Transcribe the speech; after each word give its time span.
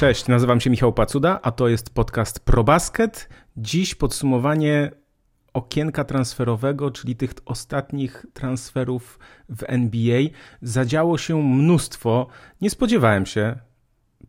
Cześć, 0.00 0.28
nazywam 0.28 0.60
się 0.60 0.70
Michał 0.70 0.92
Pacuda, 0.92 1.40
a 1.42 1.50
to 1.50 1.68
jest 1.68 1.94
podcast 1.94 2.40
ProBasket. 2.40 3.28
Dziś 3.56 3.94
podsumowanie 3.94 4.90
okienka 5.52 6.04
transferowego, 6.04 6.90
czyli 6.90 7.16
tych 7.16 7.30
ostatnich 7.44 8.26
transferów 8.32 9.18
w 9.48 9.62
NBA. 9.66 10.20
Zadziało 10.62 11.18
się 11.18 11.42
mnóstwo. 11.42 12.26
Nie 12.60 12.70
spodziewałem 12.70 13.26
się, 13.26 13.58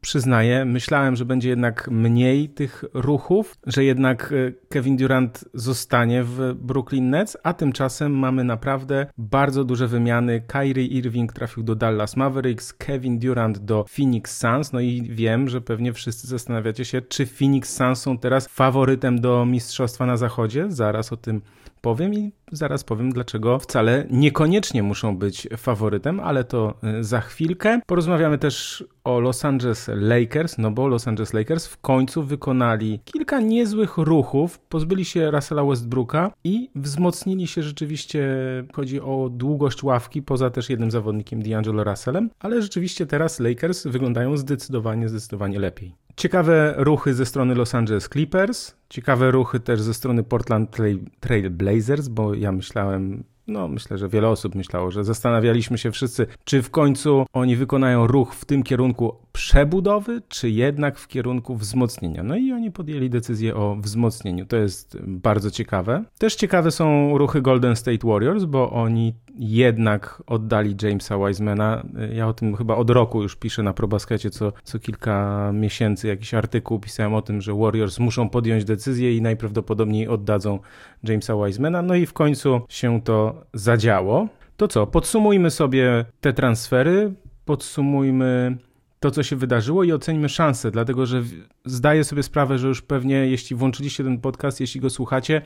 przyznaję, 0.02 0.66
myślałem, 0.66 1.16
że 1.16 1.26
będzie 1.26 1.50
jednak 1.50 1.90
mniej 1.92 2.50
tych 2.50 2.84
ruchów, 2.94 3.58
że 3.68 3.84
jednak 3.84 4.34
e, 4.34 4.52
Kevin 4.70 4.98
Durant 4.98 5.46
zostanie 5.54 6.24
w 6.24 6.54
Brooklyn 6.54 7.10
Nets, 7.10 7.38
a 7.44 7.54
tymczasem 7.54 8.20
mamy 8.20 8.44
naprawdę 8.44 9.08
bardzo 9.18 9.64
duże 9.64 9.88
wymiany. 9.88 10.42
Kyrie 10.48 10.86
Irving 10.86 11.34
trafił 11.34 11.64
do 11.64 11.76
Dallas 11.76 12.18
Mavericks, 12.18 12.74
Kevin 12.74 13.20
Durant 13.20 13.60
do 13.60 13.86
Phoenix 13.90 14.38
Suns, 14.38 14.74
no 14.74 14.80
i 14.80 15.02
wiem, 15.10 15.50
że 15.50 15.62
pewnie 15.62 15.94
wszyscy 15.94 16.28
zastanawiacie 16.28 16.86
się, 16.86 17.02
czy 17.02 17.26
Phoenix 17.26 17.76
Suns 17.76 18.02
są 18.02 18.18
teraz 18.18 18.48
faworytem 18.48 19.22
do 19.22 19.46
mistrzostwa 19.46 20.06
na 20.06 20.18
zachodzie. 20.18 20.66
Zaraz 20.70 21.14
o 21.14 21.18
tym 21.18 21.42
powiem 21.82 22.14
i 22.14 22.32
zaraz 22.52 22.84
powiem, 22.84 23.12
dlaczego 23.12 23.60
wcale 23.60 24.06
niekoniecznie 24.10 24.84
muszą 24.84 25.18
być 25.18 25.48
faworytem, 25.58 26.20
ale 26.20 26.44
to 26.44 26.74
y, 27.00 27.04
za 27.04 27.22
chwilkę. 27.22 27.80
Porozmawiamy 27.86 28.38
też 28.38 28.84
o 29.04 29.20
Los 29.20 29.46
Angeles 29.46 29.90
Lakers, 29.96 30.58
no 30.58 30.72
bo 30.72 30.88
Los 30.88 31.08
Angeles 31.08 31.34
Lakers 31.34 31.68
w 31.68 31.78
końcu 31.78 32.24
wykonali 32.24 33.00
kilka 33.06 33.40
niezłych 33.40 33.98
ruchów, 33.98 34.60
pozbyli 34.60 35.06
się 35.06 35.32
Russella 35.32 35.64
Westbrooka 35.64 36.32
i 36.44 36.70
wzmocnili 36.76 37.48
się 37.48 37.64
rzeczywiście, 37.64 38.28
chodzi 38.74 39.02
o 39.02 39.30
długość 39.32 39.84
ławki, 39.84 40.22
poza 40.22 40.50
też 40.50 40.70
jednym 40.70 40.92
zawodnikiem 40.92 41.44
D'Angelo 41.44 41.84
Russellem, 41.90 42.30
ale 42.40 42.62
rzeczywiście 42.62 43.06
teraz 43.06 43.40
Lakers 43.40 43.88
wyglądają 43.88 44.38
zdecydowanie, 44.38 45.10
zdecydowanie 45.10 45.60
lepiej. 45.60 45.96
Ciekawe 46.16 46.74
ruchy 46.78 47.14
ze 47.14 47.26
strony 47.26 47.56
Los 47.56 47.76
Angeles 47.76 48.10
Clippers, 48.10 48.76
ciekawe 48.90 49.32
ruchy 49.32 49.60
też 49.60 49.82
ze 49.82 49.94
strony 49.94 50.24
Portland 50.24 50.78
Trail 51.20 51.50
Blazers, 51.50 52.08
bo 52.08 52.34
ja 52.34 52.52
myślałem, 52.52 53.24
no 53.48 53.68
myślę, 53.68 53.98
że 53.98 54.10
wiele 54.10 54.28
osób 54.28 54.56
myślało, 54.56 54.92
że 54.92 55.04
zastanawialiśmy 55.04 55.78
się 55.78 55.92
wszyscy, 55.92 56.28
czy 56.44 56.62
w 56.62 56.70
końcu 56.70 57.26
oni 57.34 57.56
wykonają 57.56 58.08
ruch 58.08 58.34
w 58.34 58.46
tym 58.46 58.64
kierunku 58.64 59.16
przebudowy, 59.32 60.22
czy 60.28 60.50
jednak 60.50 61.00
w 61.00 61.08
kierunku 61.08 61.56
wzmocnienia. 61.56 62.24
No 62.24 62.36
i 62.36 62.52
oni 62.52 62.72
podjęli 62.72 63.10
decyzję 63.10 63.56
o 63.56 63.76
wzmocnieniu. 63.76 64.46
To 64.46 64.58
jest 64.58 64.98
bardzo 65.02 65.52
ciekawe. 65.52 66.04
Też 66.18 66.36
ciekawe 66.36 66.72
są 66.72 67.18
ruchy 67.18 67.42
Golden 67.42 67.76
State 67.76 68.08
Warriors, 68.08 68.44
bo 68.44 68.72
oni 68.72 69.14
jednak 69.36 70.24
oddali 70.28 70.76
Jamesa 70.82 71.18
Wisemana. 71.18 71.84
Ja 72.14 72.28
o 72.28 72.34
tym 72.34 72.56
chyba 72.56 72.76
od 72.76 72.90
roku 72.90 73.22
już 73.22 73.36
piszę 73.36 73.64
na 73.64 73.74
ProBaskecie, 73.74 74.30
co, 74.30 74.54
co 74.64 74.80
kilka 74.80 75.52
miesięcy 75.54 76.08
jakiś 76.08 76.34
artykuł 76.34 76.80
pisałem 76.80 77.14
o 77.14 77.22
tym, 77.22 77.42
że 77.42 77.54
Warriors 77.54 78.00
muszą 78.00 78.30
podjąć 78.30 78.66
decyzję 78.66 79.18
i 79.18 79.22
najprawdopodobniej 79.22 80.08
oddadzą 80.08 80.60
Jamesa 81.04 81.34
Wisemana. 81.46 81.82
No 81.82 81.96
i 81.96 82.06
w 82.06 82.14
końcu 82.14 82.62
się 82.70 83.02
to 83.02 83.46
zadziało. 83.54 84.28
To 84.58 84.68
co, 84.68 84.88
podsumujmy 84.88 85.52
sobie 85.52 86.06
te 86.22 86.34
transfery, 86.34 87.14
podsumujmy 87.46 88.58
to, 89.02 89.12
co 89.12 89.24
się 89.24 89.36
wydarzyło 89.36 89.84
i 89.84 89.92
ocenimy 89.92 90.30
szanse, 90.30 90.72
dlatego 90.72 91.06
że 91.06 91.24
zdaję 91.66 92.04
sobie 92.04 92.24
sprawę, 92.24 92.58
że 92.58 92.68
już 92.68 92.82
pewnie, 92.82 93.16
jeśli 93.16 93.56
włączyliście 93.56 94.04
ten 94.04 94.20
podcast, 94.20 94.60
jeśli 94.60 94.82
go 94.82 94.90
słuchacie, 94.90 95.42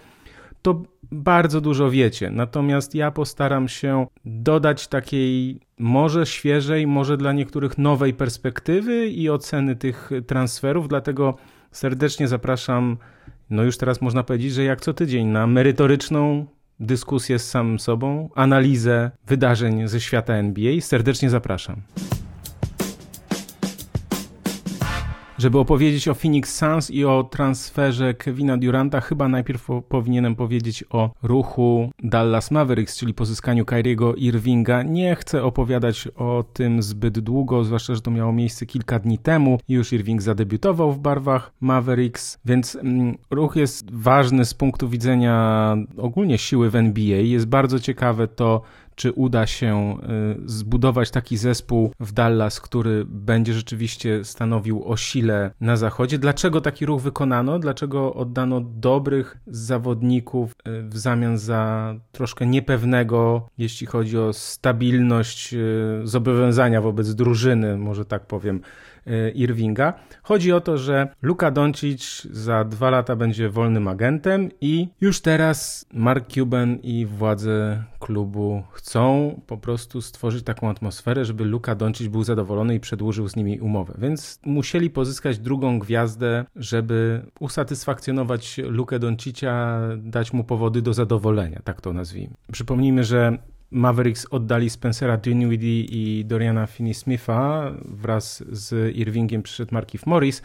to 0.61 0.83
bardzo 1.11 1.61
dużo 1.61 1.89
wiecie. 1.89 2.29
Natomiast 2.31 2.95
ja 2.95 3.11
postaram 3.11 3.67
się 3.67 4.07
dodać 4.25 4.87
takiej 4.87 5.59
może 5.79 6.25
świeżej, 6.25 6.87
może 6.87 7.17
dla 7.17 7.33
niektórych 7.33 7.77
nowej 7.77 8.13
perspektywy 8.13 9.07
i 9.07 9.29
oceny 9.29 9.75
tych 9.75 10.09
transferów, 10.27 10.87
dlatego 10.87 11.37
serdecznie 11.71 12.27
zapraszam, 12.27 12.97
no 13.49 13.63
już 13.63 13.77
teraz 13.77 14.01
można 14.01 14.23
powiedzieć, 14.23 14.53
że 14.53 14.63
jak 14.63 14.81
co 14.81 14.93
tydzień 14.93 15.27
na 15.27 15.47
merytoryczną 15.47 16.45
dyskusję 16.79 17.39
z 17.39 17.49
samym 17.49 17.79
sobą, 17.79 18.29
analizę 18.35 19.11
wydarzeń 19.27 19.87
ze 19.87 20.01
świata 20.01 20.33
NBA. 20.33 20.81
Serdecznie 20.81 21.29
zapraszam. 21.29 21.81
Żeby 25.37 25.59
opowiedzieć 25.59 26.07
o 26.07 26.13
Phoenix 26.13 26.55
Suns 26.55 26.91
i 26.91 27.05
o 27.05 27.23
transferze 27.23 28.13
Kevina 28.13 28.57
Duranta, 28.57 29.01
chyba 29.01 29.27
najpierw 29.27 29.67
powinienem 29.89 30.35
powiedzieć 30.35 30.83
o 30.89 31.11
ruchu 31.23 31.91
Dallas 32.03 32.51
Mavericks, 32.51 32.97
czyli 32.97 33.13
pozyskaniu 33.13 33.65
Kyriego 33.65 34.15
Irvinga. 34.15 34.83
Nie 34.83 35.15
chcę 35.15 35.43
opowiadać 35.43 36.07
o 36.15 36.43
tym 36.53 36.81
zbyt 36.81 37.19
długo, 37.19 37.63
zwłaszcza, 37.63 37.95
że 37.95 38.01
to 38.01 38.11
miało 38.11 38.33
miejsce 38.33 38.65
kilka 38.65 38.99
dni 38.99 39.17
temu 39.17 39.59
już 39.69 39.93
Irving 39.93 40.21
zadebiutował 40.21 40.91
w 40.91 40.99
barwach 40.99 41.51
Mavericks, 41.61 42.39
więc 42.45 42.75
mm, 42.75 43.17
ruch 43.31 43.55
jest 43.55 43.91
ważny 43.91 44.45
z 44.45 44.53
punktu 44.53 44.89
widzenia 44.89 45.75
ogólnie 45.97 46.37
siły 46.37 46.69
w 46.69 46.75
NBA. 46.75 47.17
Jest 47.17 47.45
bardzo 47.45 47.79
ciekawe 47.79 48.27
to, 48.27 48.61
czy 48.95 49.11
uda 49.11 49.47
się 49.47 49.97
y, 50.45 50.49
zbudować 50.49 51.11
taki 51.11 51.37
zespół 51.37 51.91
w 51.99 52.11
Dallas, 52.11 52.61
który 52.61 53.05
będzie 53.05 53.53
rzeczywiście 53.53 54.23
stanowił 54.23 54.83
o 54.85 54.97
sile 54.97 55.51
na 55.61 55.77
zachodzie. 55.77 56.19
Dlaczego 56.19 56.61
taki 56.61 56.85
ruch 56.85 57.01
wykonano? 57.01 57.59
Dlaczego 57.59 58.13
oddano 58.13 58.61
dobrych 58.61 59.37
zawodników 59.47 60.51
y, 60.51 60.83
w 60.89 60.97
zamian 60.97 61.37
za 61.37 61.93
troszkę 62.11 62.45
niepewnego, 62.45 63.49
jeśli 63.57 63.87
chodzi 63.87 64.17
o 64.17 64.33
stabilność 64.33 65.53
y, 65.53 65.57
zobowiązania 66.03 66.81
wobec 66.81 67.15
drużyny, 67.15 67.77
może 67.77 68.05
tak 68.05 68.27
powiem, 68.27 68.61
Irvinga. 69.35 69.93
Chodzi 70.23 70.51
o 70.51 70.61
to, 70.61 70.77
że 70.77 71.07
Luka 71.21 71.51
Doncic 71.51 72.27
za 72.31 72.63
dwa 72.63 72.89
lata 72.89 73.15
będzie 73.15 73.49
wolnym 73.49 73.87
agentem 73.87 74.49
i 74.61 74.87
już 75.01 75.21
teraz 75.21 75.85
Mark 75.93 76.27
Cuban 76.27 76.75
i 76.83 77.05
władze 77.05 77.83
klubu 77.99 78.63
chcą 78.71 79.35
po 79.47 79.57
prostu 79.57 80.01
stworzyć 80.01 80.43
taką 80.43 80.69
atmosferę, 80.69 81.25
żeby 81.25 81.45
Luka 81.45 81.75
Doncic 81.75 82.07
był 82.07 82.23
zadowolony 82.23 82.75
i 82.75 82.79
przedłużył 82.79 83.27
z 83.27 83.35
nimi 83.35 83.59
umowę. 83.59 83.93
Więc 83.97 84.39
musieli 84.45 84.89
pozyskać 84.89 85.39
drugą 85.39 85.79
gwiazdę, 85.79 86.45
żeby 86.55 87.25
usatysfakcjonować 87.39 88.57
Lukę 88.57 88.99
Doncicia, 88.99 89.79
dać 89.97 90.33
mu 90.33 90.43
powody 90.43 90.81
do 90.81 90.93
zadowolenia, 90.93 91.61
tak 91.63 91.81
to 91.81 91.93
nazwijmy. 91.93 92.33
Przypomnijmy, 92.51 93.03
że 93.03 93.37
Mavericks 93.75 94.27
oddali 94.31 94.69
Spencera 94.69 95.17
Dinwiddie 95.17 95.83
i 95.83 96.25
Doriana 96.25 96.65
Finney-Smitha 96.65 97.71
wraz 97.85 98.43
z 98.51 98.95
Irvingiem 98.95 99.43
przyszedł 99.43 99.73
Markif 99.73 100.05
Morris. 100.05 100.41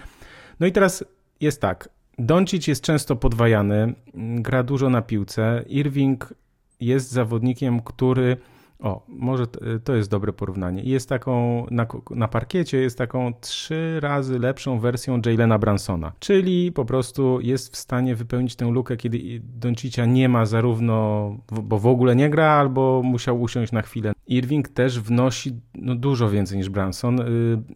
No 0.61 0.67
i 0.67 0.73
teraz 0.73 1.05
jest 1.41 1.61
tak. 1.61 1.89
Doncic 2.19 2.67
jest 2.67 2.83
często 2.83 3.17
podwajany, 3.17 3.95
gra 4.15 4.63
dużo 4.63 4.91
na 4.91 5.03
piłce. 5.03 5.65
Irving 5.69 6.35
jest 6.81 7.11
zawodnikiem, 7.11 7.81
który 7.81 8.37
o, 8.81 9.05
może 9.09 9.47
to 9.85 9.95
jest 9.95 10.11
dobre 10.11 10.33
porównanie. 10.33 10.83
Jest 10.83 11.09
taką, 11.09 11.67
na, 11.71 11.87
na 12.11 12.29
parkiecie 12.29 12.79
jest 12.79 12.99
taką 12.99 13.33
trzy 13.41 14.01
razy 14.01 14.39
lepszą 14.39 14.79
wersją 14.79 15.21
Jalena 15.27 15.59
Bransona, 15.59 16.13
czyli 16.19 16.73
po 16.73 16.85
prostu 16.85 17.41
jest 17.41 17.73
w 17.73 17.77
stanie 17.77 18.15
wypełnić 18.15 18.57
tę 18.57 18.71
lukę, 18.71 18.97
kiedy 18.97 19.41
Doncicia 19.43 20.07
nie 20.07 20.29
ma 20.29 20.47
zarówno, 20.47 21.37
bo 21.63 21.79
w 21.79 21.87
ogóle 21.87 22.17
nie 22.17 22.31
gra, 22.31 22.51
albo 22.51 23.03
musiał 23.05 23.41
usiąść 23.41 23.73
na 23.73 23.83
chwilę. 23.83 24.13
Irving 24.27 24.69
też 24.69 25.01
wnosi 25.01 25.53
no, 25.75 25.95
dużo 25.95 26.31
więcej 26.31 26.59
niż 26.59 26.69
Branson, 26.69 27.21
y, 27.21 27.25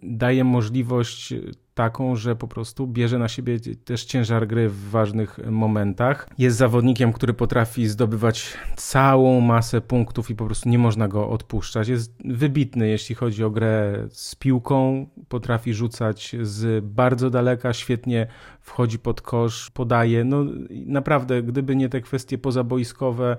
daje 0.03 0.45
możliwość 0.45 1.35
taką, 1.75 2.17
że 2.17 2.37
po 2.37 2.49
prostu 2.49 2.87
bierze 2.87 3.19
na 3.19 3.29
siebie 3.29 3.59
też 3.85 4.05
ciężar 4.05 4.47
gry 4.47 4.69
w 4.69 4.91
ważnych 4.91 5.39
momentach. 5.51 6.29
Jest 6.39 6.57
zawodnikiem, 6.57 7.13
który 7.13 7.35
potrafi 7.35 7.87
zdobywać 7.87 8.55
całą 8.77 9.41
masę 9.41 9.81
punktów 9.81 10.31
i 10.31 10.35
po 10.35 10.47
prostu 10.47 10.69
nie 10.69 10.79
można 10.79 11.09
go 11.09 11.29
odpuszczać. 11.31 11.89
Jest 11.89 12.15
wybitny, 12.25 12.89
jeśli 12.89 13.15
chodzi 13.15 13.45
o 13.45 13.51
grę 13.51 14.07
z 14.11 14.35
piłką, 14.35 15.07
potrafi 15.29 15.75
rzucać 15.75 16.37
z 16.43 16.85
bardzo 16.85 17.31
daleka, 17.31 17.73
świetnie 17.73 18.27
wchodzi 18.61 18.99
pod 18.99 19.21
kosz, 19.23 19.71
podaje. 19.71 20.25
No 20.25 20.45
naprawdę, 20.71 21.43
gdyby 21.43 21.77
nie 21.77 21.89
te 21.89 22.01
kwestie 22.01 22.39
pozaboiskowe, 22.39 23.37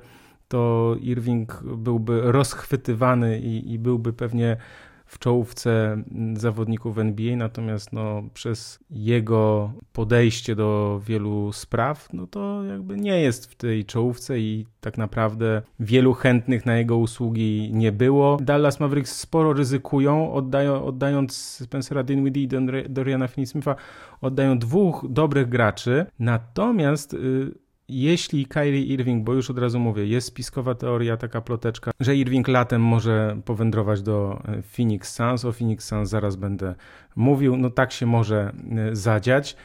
to 0.48 0.96
Irving 1.02 1.64
byłby 1.64 2.22
rozchwytywany 2.24 3.40
i, 3.40 3.74
i 3.74 3.80
byłby 3.80 4.14
pewnie 4.14 4.58
w 5.06 5.20
czołówce 5.20 6.04
zawodników 6.34 6.98
NBA, 6.98 7.36
natomiast 7.36 7.94
no, 7.94 8.24
przez 8.34 8.80
jego 8.90 9.72
podejście 9.94 10.56
do 10.56 11.02
wielu 11.06 11.52
spraw, 11.54 12.14
no 12.14 12.28
to 12.28 12.64
jakby 12.64 12.98
nie 12.98 13.20
jest 13.22 13.52
w 13.52 13.56
tej 13.56 13.86
czołówce 13.86 14.40
i 14.40 14.66
tak 14.82 14.98
naprawdę 14.98 15.62
wielu 15.80 16.14
chętnych 16.14 16.66
na 16.66 16.78
jego 16.78 16.98
usługi 16.98 17.70
nie 17.74 17.92
było. 17.92 18.38
Dallas 18.42 18.80
Mavericks 18.80 19.20
sporo 19.20 19.54
ryzykują, 19.54 20.34
oddają, 20.34 20.86
oddając 20.86 21.38
Spencera 21.38 22.04
Dinwiddie 22.04 22.44
i 22.44 22.48
Doriana 22.90 23.28
Finney-Smitha, 23.28 23.76
oddają 24.22 24.60
dwóch 24.60 25.06
dobrych 25.10 25.50
graczy, 25.50 26.06
natomiast 26.20 27.14
y, 27.14 27.65
jeśli 27.90 28.46
Kyrie 28.46 28.84
Irving, 28.84 29.24
bo 29.24 29.34
już 29.34 29.50
od 29.50 29.60
razu 29.60 29.80
mówię, 29.80 30.06
jest 30.06 30.28
spiskowa 30.28 30.76
teoria, 30.76 31.18
taka 31.18 31.42
ploteczka, 31.42 31.92
że 32.00 32.16
Irving 32.16 32.48
latem 32.48 32.82
może 32.82 33.38
powędrować 33.46 34.02
do 34.02 34.42
e, 34.48 34.62
Phoenix 34.62 35.14
Suns, 35.16 35.46
o 35.46 35.52
Phoenix 35.52 35.88
Suns 35.88 36.10
zaraz 36.10 36.36
będę 36.36 36.76
mówił, 37.16 37.58
no 37.58 37.70
tak 37.70 37.92
się 37.92 38.06
może 38.06 38.54
e, 38.72 38.96
zadziać. 38.96 39.56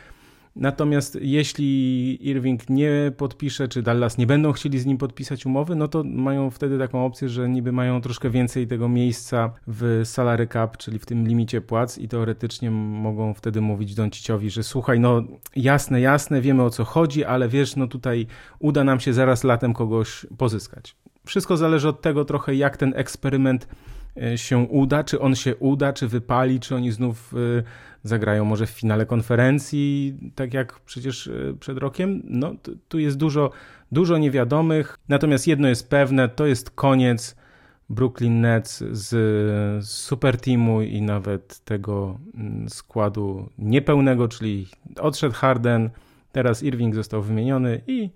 Natomiast 0.57 1.19
jeśli 1.21 2.29
Irving 2.29 2.71
nie 2.71 3.13
podpisze, 3.17 3.69
czy 3.69 3.83
Dallas 3.83 4.19
nie 4.19 4.27
będą 4.27 4.53
chcieli 4.53 4.79
z 4.79 4.87
nim 4.87 4.99
podpisać 4.99 5.47
umowy, 5.47 5.77
no 5.77 5.89
to 5.89 6.05
mają 6.05 6.51
wtedy 6.51 6.79
taką 6.79 7.05
opcję, 7.05 7.29
że 7.29 7.49
niby 7.49 7.73
mają 7.73 8.01
troszkę 8.01 8.31
więcej 8.31 8.67
tego 8.67 8.89
miejsca 8.89 9.53
w 9.67 10.01
salary 10.05 10.47
cap, 10.47 10.77
czyli 10.77 10.99
w 10.99 11.07
tym 11.07 11.29
limicie 11.29 11.61
płac 11.61 11.99
i 11.99 12.09
teoretycznie 12.09 12.71
mogą 12.71 13.35
wtedy 13.35 13.61
mówić 13.61 13.95
Donciciowi, 13.95 14.51
że 14.51 14.63
słuchaj, 14.63 15.01
no 15.01 15.23
jasne, 15.57 16.01
jasne, 16.01 16.41
wiemy 16.41 16.63
o 16.63 16.71
co 16.71 16.85
chodzi, 16.85 17.25
ale 17.25 17.49
wiesz, 17.49 17.77
no 17.77 17.87
tutaj 17.87 18.27
uda 18.59 18.85
nam 18.85 19.01
się 19.01 19.13
zaraz 19.13 19.45
latem 19.45 19.75
kogoś 19.75 20.27
pozyskać. 20.39 20.97
Wszystko 21.27 21.57
zależy 21.57 21.89
od 21.89 22.03
tego 22.03 22.25
trochę, 22.25 22.55
jak 22.55 22.77
ten 22.77 22.93
eksperyment 22.97 23.69
się 24.37 24.59
uda, 24.59 25.05
czy 25.05 25.21
on 25.21 25.35
się 25.35 25.57
uda, 25.57 25.93
czy 25.93 26.09
wypali, 26.09 26.61
czy 26.61 26.75
oni 26.75 26.93
znów 26.93 27.35
e, 27.35 27.63
zagrają 28.03 28.45
może 28.45 28.67
w 28.67 28.71
finale 28.71 29.07
konferencji, 29.07 30.15
tak 30.35 30.55
jak 30.55 30.81
przecież 30.81 31.27
e, 31.27 31.33
przed 31.61 31.79
rokiem. 31.79 32.23
No, 32.25 32.55
tu 32.89 32.99
jest 32.99 33.17
dużo, 33.17 33.51
dużo 33.93 34.19
niewiadomych. 34.19 34.99
Natomiast 35.09 35.47
jedno 35.47 35.69
jest 35.69 35.91
pewne, 35.91 36.29
to 36.29 36.47
jest 36.47 36.71
koniec 36.71 37.37
Brooklyn 37.91 38.41
Nets 38.41 38.85
z 38.91 39.87
super 39.87 40.41
teamu 40.41 40.83
i 40.83 41.03
nawet 41.03 41.59
tego 41.65 42.19
mm, 42.35 42.69
składu 42.69 43.49
niepełnego, 43.59 44.29
czyli 44.29 44.67
odszedł 45.01 45.35
Harden, 45.35 45.91
teraz 46.33 46.63
Irving 46.63 46.95
został 46.95 47.23
wymieniony 47.23 47.81
i 47.87 48.11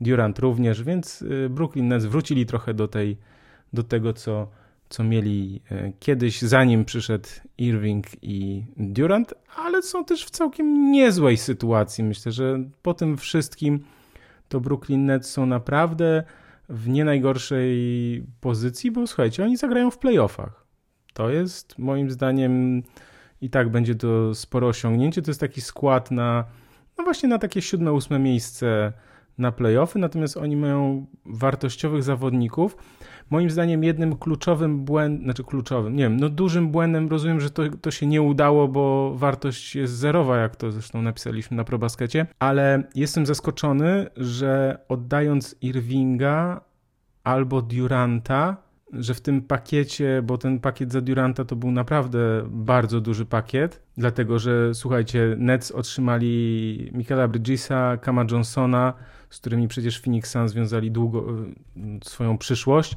Durant 0.00 0.38
również, 0.38 0.82
więc 0.82 1.24
e, 1.44 1.48
Brooklyn 1.48 1.88
Nets 1.88 2.04
wrócili 2.04 2.46
trochę 2.46 2.74
do 2.74 2.88
tej 2.88 3.16
do 3.72 3.82
tego, 3.82 4.12
co 4.12 4.48
co 4.88 5.04
mieli 5.04 5.62
e, 5.70 5.92
kiedyś, 6.00 6.42
zanim 6.42 6.84
przyszedł 6.84 7.28
Irving 7.58 8.06
i 8.22 8.64
Durant, 8.76 9.34
ale 9.56 9.82
są 9.82 10.04
też 10.04 10.24
w 10.24 10.30
całkiem 10.30 10.90
niezłej 10.92 11.36
sytuacji. 11.36 12.04
Myślę, 12.04 12.32
że 12.32 12.64
po 12.82 12.94
tym 12.94 13.16
wszystkim 13.16 13.84
to 14.48 14.60
Brooklyn 14.60 15.06
Nets 15.06 15.30
są 15.30 15.46
naprawdę 15.46 16.22
w 16.68 16.88
nie 16.88 17.04
najgorszej 17.04 18.24
pozycji, 18.40 18.90
bo 18.90 19.06
słuchajcie, 19.06 19.44
oni 19.44 19.56
zagrają 19.56 19.90
w 19.90 19.98
playoffach. 19.98 20.66
To 21.14 21.30
jest 21.30 21.78
moim 21.78 22.10
zdaniem 22.10 22.82
i 23.40 23.50
tak 23.50 23.68
będzie 23.68 23.94
to 23.94 24.34
spore 24.34 24.66
osiągnięcie. 24.66 25.22
To 25.22 25.30
jest 25.30 25.40
taki 25.40 25.60
skład 25.60 26.10
na, 26.10 26.44
no 26.98 27.04
właśnie 27.04 27.28
na 27.28 27.38
takie 27.38 27.62
siódme, 27.62 27.92
ósme 27.92 28.18
miejsce 28.18 28.92
na 29.38 29.52
playoffy, 29.52 29.98
natomiast 29.98 30.36
oni 30.36 30.56
mają 30.56 31.06
wartościowych 31.24 32.02
zawodników. 32.02 32.76
Moim 33.30 33.50
zdaniem 33.50 33.84
jednym 33.84 34.16
kluczowym 34.16 34.84
błędem, 34.84 35.24
znaczy 35.24 35.44
kluczowym, 35.44 35.96
nie 35.96 36.02
wiem, 36.02 36.16
no 36.16 36.28
dużym 36.28 36.70
błędem, 36.70 37.08
rozumiem, 37.08 37.40
że 37.40 37.50
to, 37.50 37.62
to 37.80 37.90
się 37.90 38.06
nie 38.06 38.22
udało, 38.22 38.68
bo 38.68 39.14
wartość 39.14 39.76
jest 39.76 39.92
zerowa, 39.92 40.36
jak 40.36 40.56
to 40.56 40.72
zresztą 40.72 41.02
napisaliśmy 41.02 41.56
na 41.56 41.64
ProBaskecie, 41.64 42.26
ale 42.38 42.82
jestem 42.94 43.26
zaskoczony, 43.26 44.06
że 44.16 44.78
oddając 44.88 45.56
Irvinga 45.60 46.60
albo 47.24 47.62
Duranta, 47.62 48.56
że 48.92 49.14
w 49.14 49.20
tym 49.20 49.42
pakiecie, 49.42 50.22
bo 50.24 50.38
ten 50.38 50.60
pakiet 50.60 50.92
za 50.92 51.00
Duranta 51.00 51.44
to 51.44 51.56
był 51.56 51.70
naprawdę 51.70 52.18
bardzo 52.46 53.00
duży 53.00 53.26
pakiet, 53.26 53.82
dlatego 53.96 54.38
że 54.38 54.74
słuchajcie, 54.74 55.36
Nets 55.38 55.70
otrzymali 55.70 56.90
Michaela 56.94 57.28
Bridgesa, 57.28 57.96
Kama 57.96 58.24
Johnsona, 58.30 58.94
z 59.30 59.38
którymi 59.38 59.68
przecież 59.68 60.00
Phoenix 60.00 60.30
Suns 60.30 60.52
związali 60.52 60.90
długo 60.90 61.24
y, 61.76 62.04
swoją 62.04 62.38
przyszłość. 62.38 62.96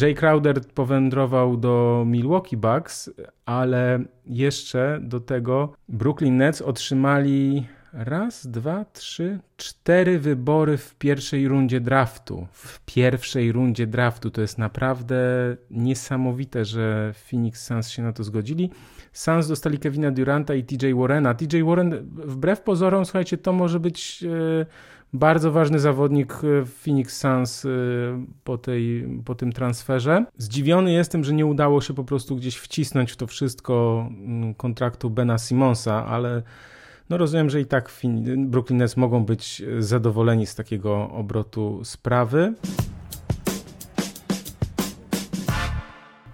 Jay 0.00 0.14
Crowder 0.14 0.60
powędrował 0.60 1.56
do 1.56 2.04
Milwaukee 2.06 2.56
Bucks, 2.56 3.10
ale 3.46 4.04
jeszcze 4.26 5.00
do 5.02 5.20
tego 5.20 5.72
Brooklyn 5.88 6.36
Nets 6.36 6.62
otrzymali 6.62 7.66
raz, 7.92 8.46
dwa, 8.46 8.84
trzy, 8.92 9.38
cztery 9.56 10.18
wybory 10.18 10.76
w 10.76 10.94
pierwszej 10.94 11.48
rundzie 11.48 11.80
draftu. 11.80 12.46
W 12.52 12.80
pierwszej 12.84 13.52
rundzie 13.52 13.86
draftu 13.86 14.30
to 14.30 14.40
jest 14.40 14.58
naprawdę 14.58 15.16
niesamowite, 15.70 16.64
że 16.64 17.14
Phoenix 17.30 17.66
Suns 17.66 17.88
się 17.88 18.02
na 18.02 18.12
to 18.12 18.24
zgodzili. 18.24 18.70
Suns 19.12 19.48
dostali 19.48 19.78
Kevina 19.78 20.10
Duranta 20.10 20.54
i 20.54 20.64
TJ 20.64 20.94
Warrena. 20.94 21.34
TJ 21.34 21.62
Warren, 21.62 21.94
wbrew 22.12 22.60
pozorom, 22.60 23.04
słuchajcie, 23.04 23.38
to 23.38 23.52
może 23.52 23.80
być. 23.80 24.24
Bardzo 25.12 25.52
ważny 25.52 25.78
zawodnik 25.78 26.32
e, 26.32 26.64
w 26.64 26.70
Phoenix 26.84 27.16
Suns 27.20 27.64
e, 27.64 27.68
po, 28.44 28.58
tej, 28.58 29.08
po 29.24 29.34
tym 29.34 29.52
transferze. 29.52 30.24
Zdziwiony 30.36 30.92
jestem, 30.92 31.24
że 31.24 31.34
nie 31.34 31.46
udało 31.46 31.80
się 31.80 31.94
po 31.94 32.04
prostu 32.04 32.36
gdzieś 32.36 32.56
wcisnąć 32.56 33.12
w 33.12 33.16
to 33.16 33.26
wszystko 33.26 34.06
mm, 34.10 34.54
kontraktu 34.54 35.10
Bena 35.10 35.38
Simonsa, 35.38 36.06
ale 36.06 36.42
no 37.10 37.16
rozumiem, 37.18 37.50
że 37.50 37.60
i 37.60 37.66
tak 37.66 37.92
Brooklyn 38.36 38.78
Nets 38.78 38.96
mogą 38.96 39.24
być 39.24 39.62
zadowoleni 39.78 40.46
z 40.46 40.54
takiego 40.54 41.10
obrotu 41.10 41.80
sprawy. 41.84 42.54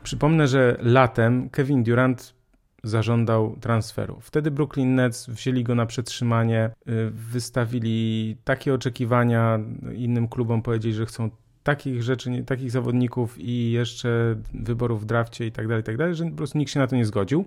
Przypomnę, 0.02 0.48
że 0.48 0.76
latem 0.80 1.50
Kevin 1.50 1.82
Durant 1.82 2.34
zażądał 2.84 3.56
transferu. 3.60 4.18
Wtedy 4.20 4.50
Brooklyn 4.50 4.94
Nets 4.94 5.26
wzięli 5.26 5.64
go 5.64 5.74
na 5.74 5.86
przetrzymanie, 5.86 6.70
y, 6.88 7.10
wystawili 7.10 8.36
takie 8.44 8.74
oczekiwania 8.74 9.60
innym 9.94 10.28
klubom, 10.28 10.62
powiedzieli, 10.62 10.94
że 10.94 11.06
chcą 11.06 11.30
takich 11.62 12.02
rzeczy, 12.02 12.44
takich 12.46 12.70
zawodników 12.70 13.38
i 13.38 13.72
jeszcze 13.72 14.36
wyborów 14.54 15.02
w 15.02 15.04
drafcie 15.04 15.46
i 15.46 15.52
tak 15.52 15.68
dalej, 15.68 15.82
tak 15.82 15.96
dalej, 15.96 16.14
że 16.14 16.24
po 16.24 16.36
prostu 16.36 16.58
nikt 16.58 16.72
się 16.72 16.80
na 16.80 16.86
to 16.86 16.96
nie 16.96 17.04
zgodził. 17.04 17.44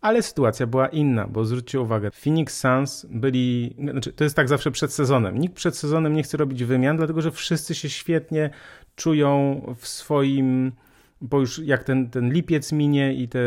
Ale 0.00 0.22
sytuacja 0.22 0.66
była 0.66 0.88
inna, 0.88 1.26
bo 1.26 1.44
zwróćcie 1.44 1.80
uwagę, 1.80 2.10
Phoenix 2.10 2.60
Suns 2.60 3.06
byli, 3.10 3.76
znaczy 3.78 4.12
to 4.12 4.24
jest 4.24 4.36
tak 4.36 4.48
zawsze 4.48 4.70
przed 4.70 4.92
sezonem. 4.92 5.38
Nikt 5.38 5.54
przed 5.54 5.76
sezonem 5.76 6.14
nie 6.14 6.22
chce 6.22 6.36
robić 6.36 6.64
wymian, 6.64 6.96
dlatego 6.96 7.20
że 7.20 7.30
wszyscy 7.30 7.74
się 7.74 7.90
świetnie 7.90 8.50
czują 8.96 9.60
w 9.78 9.88
swoim 9.88 10.72
bo 11.20 11.40
już 11.40 11.58
jak 11.58 11.84
ten, 11.84 12.10
ten 12.10 12.32
lipiec 12.32 12.72
minie 12.72 13.14
i 13.14 13.28
te 13.28 13.38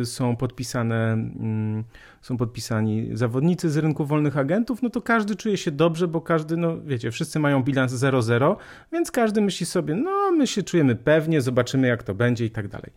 y, 0.00 0.04
są 0.04 0.36
podpisane, 0.36 1.16
y, 1.80 1.84
są 2.22 2.36
podpisani 2.36 3.08
zawodnicy 3.12 3.70
z 3.70 3.76
rynku 3.76 4.06
wolnych 4.06 4.38
agentów, 4.38 4.82
no 4.82 4.90
to 4.90 5.02
każdy 5.02 5.36
czuje 5.36 5.56
się 5.56 5.70
dobrze, 5.70 6.08
bo 6.08 6.20
każdy, 6.20 6.56
no 6.56 6.80
wiecie, 6.80 7.10
wszyscy 7.10 7.38
mają 7.38 7.62
bilans 7.62 7.92
0-0, 7.92 8.56
więc 8.92 9.10
każdy 9.10 9.40
myśli 9.40 9.66
sobie, 9.66 9.94
no 9.94 10.30
my 10.30 10.46
się 10.46 10.62
czujemy 10.62 10.96
pewnie, 10.96 11.40
zobaczymy 11.40 11.86
jak 11.88 12.02
to 12.02 12.14
będzie 12.14 12.44
i 12.44 12.50
tak 12.50 12.68
dalej. 12.68 12.92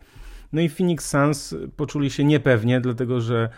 No 0.52 0.60
i 0.60 0.68
Phoenix 0.68 1.08
Suns 1.08 1.54
poczuli 1.76 2.10
się 2.10 2.24
niepewnie, 2.24 2.80
dlatego 2.80 3.20
że 3.20 3.48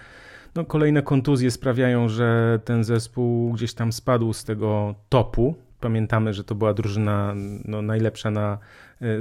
no, 0.54 0.64
kolejne 0.64 1.02
kontuzje 1.02 1.50
sprawiają, 1.50 2.08
że 2.08 2.60
ten 2.64 2.84
zespół 2.84 3.52
gdzieś 3.52 3.74
tam 3.74 3.92
spadł 3.92 4.32
z 4.32 4.44
tego 4.44 4.94
topu. 5.08 5.54
Pamiętamy, 5.80 6.34
że 6.34 6.44
to 6.44 6.54
była 6.54 6.74
drużyna 6.74 7.34
no, 7.64 7.82
najlepsza 7.82 8.30
na 8.30 8.58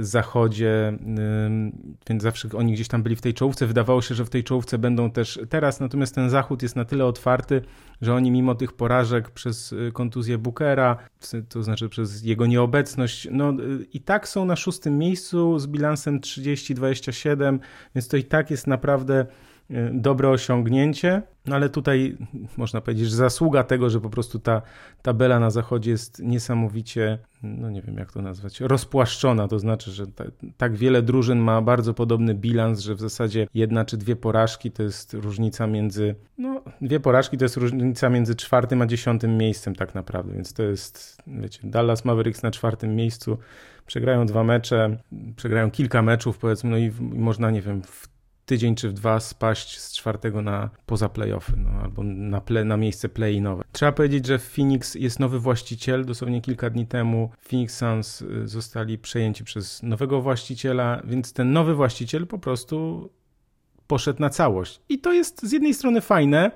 zachodzie, 0.00 0.92
y, 0.92 1.72
więc 2.08 2.22
zawsze 2.22 2.48
oni 2.54 2.72
gdzieś 2.72 2.88
tam 2.88 3.02
byli 3.02 3.16
w 3.16 3.20
tej 3.20 3.34
czołówce. 3.34 3.66
Wydawało 3.66 4.02
się, 4.02 4.14
że 4.14 4.24
w 4.24 4.30
tej 4.30 4.44
czołówce 4.44 4.78
będą 4.78 5.10
też 5.10 5.40
teraz, 5.48 5.80
natomiast 5.80 6.14
ten 6.14 6.30
zachód 6.30 6.62
jest 6.62 6.76
na 6.76 6.84
tyle 6.84 7.04
otwarty, 7.06 7.62
że 8.02 8.14
oni 8.14 8.30
mimo 8.30 8.54
tych 8.54 8.72
porażek 8.72 9.30
przez 9.30 9.72
y, 9.72 9.90
kontuzję 9.92 10.38
Bookera, 10.38 10.96
to 11.48 11.62
znaczy 11.62 11.88
przez 11.88 12.24
jego 12.24 12.46
nieobecność, 12.46 13.28
no 13.30 13.52
i 13.92 14.00
tak 14.00 14.28
są 14.28 14.44
na 14.44 14.56
szóstym 14.56 14.98
miejscu 14.98 15.58
z 15.58 15.66
bilansem 15.66 16.20
30-27, 16.20 17.58
więc 17.94 18.08
to 18.08 18.16
i 18.16 18.24
tak 18.24 18.50
jest 18.50 18.66
naprawdę 18.66 19.26
dobre 19.92 20.28
osiągnięcie, 20.28 21.22
no 21.46 21.56
ale 21.56 21.68
tutaj 21.68 22.16
można 22.56 22.80
powiedzieć, 22.80 23.08
że 23.08 23.16
zasługa 23.16 23.64
tego, 23.64 23.90
że 23.90 24.00
po 24.00 24.10
prostu 24.10 24.38
ta 24.38 24.62
tabela 25.02 25.40
na 25.40 25.50
zachodzie 25.50 25.90
jest 25.90 26.18
niesamowicie, 26.18 27.18
no 27.42 27.70
nie 27.70 27.82
wiem 27.82 27.96
jak 27.96 28.12
to 28.12 28.22
nazwać, 28.22 28.60
rozpłaszczona, 28.60 29.48
to 29.48 29.58
znaczy, 29.58 29.90
że 29.90 30.06
ta, 30.06 30.24
tak 30.56 30.76
wiele 30.76 31.02
drużyn 31.02 31.38
ma 31.38 31.62
bardzo 31.62 31.94
podobny 31.94 32.34
bilans, 32.34 32.80
że 32.80 32.94
w 32.94 33.00
zasadzie 33.00 33.46
jedna 33.54 33.84
czy 33.84 33.96
dwie 33.96 34.16
porażki 34.16 34.70
to 34.70 34.82
jest 34.82 35.14
różnica 35.14 35.66
między, 35.66 36.14
no 36.38 36.62
dwie 36.80 37.00
porażki 37.00 37.38
to 37.38 37.44
jest 37.44 37.56
różnica 37.56 38.08
między 38.08 38.34
czwartym 38.34 38.82
a 38.82 38.86
dziesiątym 38.86 39.36
miejscem 39.36 39.74
tak 39.74 39.94
naprawdę, 39.94 40.34
więc 40.34 40.52
to 40.52 40.62
jest, 40.62 41.22
wiecie, 41.26 41.60
Dallas 41.64 42.04
Mavericks 42.04 42.42
na 42.42 42.50
czwartym 42.50 42.96
miejscu, 42.96 43.38
przegrają 43.86 44.26
dwa 44.26 44.44
mecze, 44.44 44.96
przegrają 45.36 45.70
kilka 45.70 46.02
meczów 46.02 46.38
powiedzmy, 46.38 46.70
no 46.70 46.76
i, 46.76 46.84
i 47.14 47.18
można, 47.18 47.50
nie 47.50 47.62
wiem, 47.62 47.82
w 47.82 48.11
tydzień 48.46 48.74
czy 48.74 48.88
w 48.88 48.92
dwa 48.92 49.20
spaść 49.20 49.80
z 49.80 49.92
czwartego 49.92 50.42
na 50.42 50.70
poza 50.86 51.08
playoffy, 51.08 51.52
no, 51.56 51.70
albo 51.82 52.02
na, 52.02 52.40
play, 52.40 52.64
na 52.64 52.76
miejsce 52.76 53.08
play-inowe. 53.08 53.64
Trzeba 53.72 53.92
powiedzieć, 53.92 54.26
że 54.26 54.38
w 54.38 54.54
Phoenix 54.54 54.94
jest 54.94 55.20
nowy 55.20 55.38
właściciel. 55.38 56.04
Dosłownie 56.04 56.40
kilka 56.40 56.70
dni 56.70 56.86
temu 56.86 57.30
Phoenix 57.48 57.76
Suns 57.76 58.22
y, 58.22 58.48
zostali 58.48 58.98
przejęci 58.98 59.44
przez 59.44 59.82
nowego 59.82 60.20
właściciela, 60.22 61.02
więc 61.04 61.32
ten 61.32 61.52
nowy 61.52 61.74
właściciel 61.74 62.26
po 62.26 62.38
prostu 62.38 63.10
poszedł 63.86 64.20
na 64.20 64.30
całość. 64.30 64.80
I 64.88 64.98
to 64.98 65.12
jest 65.12 65.42
z 65.42 65.52
jednej 65.52 65.74
strony 65.74 66.00
fajne, 66.00 66.50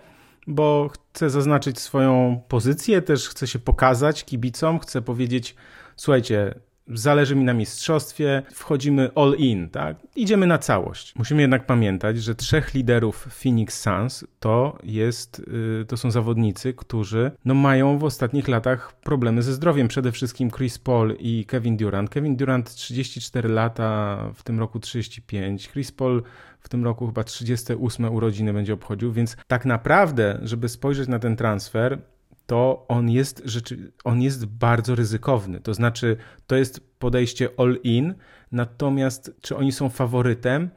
bo 0.47 0.89
chcę 0.89 1.31
zaznaczyć 1.31 1.79
swoją 1.79 2.41
pozycję, 2.49 3.03
też 3.03 3.29
chcę 3.29 3.47
się 3.47 3.59
pokazać 3.59 4.25
kibicom, 4.25 4.79
chcę 4.79 5.03
powiedzieć, 5.03 5.55
słuchajcie, 5.97 6.55
zależy 6.89 7.37
mi 7.37 7.45
na 7.45 7.55
mistrzostwie, 7.55 8.43
wchodzimy 8.53 9.11
all 9.15 9.35
in, 9.39 9.69
tak? 9.69 9.97
Idziemy 10.17 10.47
na 10.47 10.59
całość. 10.59 11.15
Musimy 11.17 11.43
jednak 11.43 11.67
pamiętać, 11.67 12.23
że 12.23 12.35
trzech 12.35 12.75
liderów 12.75 13.29
Phoenix 13.43 13.81
Suns 13.81 14.25
to 14.41 14.79
jest, 14.83 15.43
y, 15.83 15.85
to 15.85 15.97
są 15.97 16.11
zawodnicy, 16.11 16.75
którzy 16.75 17.31
no, 17.45 17.55
mają 17.55 17.99
w 17.99 18.05
ostatnich 18.05 18.49
latach 18.49 18.93
problemy 19.01 19.43
ze 19.43 19.53
zdrowiem. 19.53 19.89
Przede 19.89 20.13
wszystkim 20.13 20.51
Chris 20.51 20.79
Paul 20.79 21.17
i 21.19 21.45
Kevin 21.45 21.77
Durant. 21.77 22.11
Kevin 22.11 22.37
Durant 22.37 22.75
34 22.75 23.49
lata, 23.49 24.19
w 24.35 24.43
tym 24.43 24.61
roku 24.61 24.81
35. 24.81 25.69
Chris 25.69 25.93
Paul 25.93 26.23
w 26.61 26.69
tym 26.69 26.85
roku 26.85 27.07
chyba 27.07 27.25
38 27.25 28.15
urodziny 28.15 28.53
będzie 28.53 28.75
obchodził, 28.75 29.13
więc 29.13 29.37
tak 29.47 29.65
naprawdę, 29.65 30.39
żeby 30.43 30.69
spojrzeć 30.69 31.09
na 31.09 31.19
ten 31.19 31.37
transfer, 31.37 31.99
to 32.47 32.85
on 32.89 33.11
jest, 33.11 33.43
rzeczy, 33.45 33.93
on 34.05 34.23
jest 34.23 34.47
bardzo 34.47 34.95
ryzykowny. 34.95 35.61
To 35.61 35.75
znaczy, 35.75 36.17
to 36.47 36.57
jest 36.57 36.81
podejście 36.99 37.49
all-in, 37.57 38.15
natomiast 38.53 39.33
czy 39.43 39.57
oni 39.57 39.73
są 39.73 39.89
faworytem? 39.89 40.71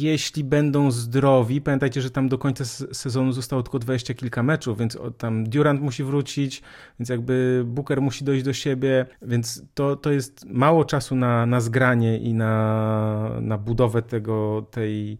Jeśli 0.00 0.44
będą 0.44 0.90
zdrowi, 0.90 1.60
pamiętajcie, 1.60 2.00
że 2.00 2.10
tam 2.10 2.28
do 2.28 2.38
końca 2.38 2.64
sezonu 2.92 3.32
zostało 3.32 3.62
tylko 3.62 3.78
dwadzieścia 3.78 4.14
kilka 4.14 4.42
meczów, 4.42 4.78
więc 4.78 4.98
tam 5.18 5.44
Durant 5.44 5.80
musi 5.80 6.04
wrócić, 6.04 6.62
więc 7.00 7.08
jakby 7.08 7.64
Booker 7.66 8.02
musi 8.02 8.24
dojść 8.24 8.44
do 8.44 8.52
siebie, 8.52 9.06
więc 9.22 9.62
to, 9.74 9.96
to 9.96 10.10
jest 10.10 10.44
mało 10.46 10.84
czasu 10.84 11.16
na, 11.16 11.46
na 11.46 11.60
zgranie 11.60 12.18
i 12.18 12.34
na, 12.34 13.30
na 13.40 13.58
budowę 13.58 14.02
tego, 14.02 14.66
tej 14.70 15.18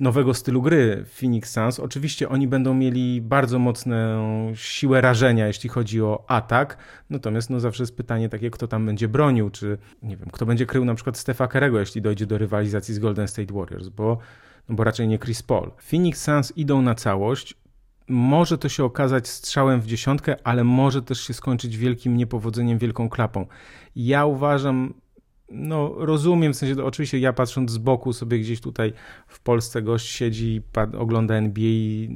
nowego 0.00 0.34
stylu 0.34 0.62
gry 0.62 1.04
Phoenix 1.20 1.52
Suns. 1.52 1.80
Oczywiście 1.80 2.28
oni 2.28 2.48
będą 2.48 2.74
mieli 2.74 3.20
bardzo 3.20 3.58
mocną 3.58 3.96
siłę 4.54 5.00
rażenia, 5.00 5.46
jeśli 5.46 5.68
chodzi 5.68 6.02
o 6.02 6.24
atak, 6.28 6.78
natomiast 7.10 7.50
no 7.50 7.60
zawsze 7.60 7.82
jest 7.82 7.96
pytanie 7.96 8.28
takie, 8.28 8.50
kto 8.50 8.68
tam 8.68 8.86
będzie 8.86 9.08
bronił, 9.08 9.50
czy 9.50 9.78
nie 10.02 10.16
wiem, 10.16 10.28
kto 10.32 10.46
będzie 10.46 10.66
krył 10.66 10.84
na 10.84 10.94
przykład 10.94 11.18
Stefa 11.18 11.48
Kerego, 11.48 11.80
jeśli 11.80 12.02
dojdzie 12.02 12.26
do 12.26 12.38
rywalizacji 12.38 12.94
z 12.94 12.98
Golden 12.98 13.28
State 13.28 13.54
Warriors 13.54 13.85
bo, 13.88 14.18
no 14.68 14.74
bo 14.74 14.84
raczej 14.84 15.08
nie 15.08 15.18
Chris 15.18 15.42
Paul. 15.42 15.70
Phoenix 15.78 16.22
Suns 16.22 16.52
idą 16.56 16.82
na 16.82 16.94
całość. 16.94 17.54
Może 18.08 18.58
to 18.58 18.68
się 18.68 18.84
okazać 18.84 19.28
strzałem 19.28 19.80
w 19.80 19.86
dziesiątkę, 19.86 20.36
ale 20.44 20.64
może 20.64 21.02
też 21.02 21.20
się 21.20 21.34
skończyć 21.34 21.76
wielkim 21.76 22.16
niepowodzeniem, 22.16 22.78
wielką 22.78 23.08
klapą. 23.08 23.46
Ja 23.96 24.26
uważam, 24.26 24.94
no 25.50 25.94
rozumiem, 25.96 26.52
w 26.52 26.56
sensie, 26.56 26.84
oczywiście 26.84 27.18
ja 27.18 27.32
patrząc 27.32 27.70
z 27.70 27.78
boku 27.78 28.12
sobie 28.12 28.38
gdzieś 28.38 28.60
tutaj 28.60 28.92
w 29.26 29.40
Polsce 29.40 29.82
gość 29.82 30.06
siedzi, 30.06 30.62
ogląda 30.98 31.34
NBA, 31.34 32.08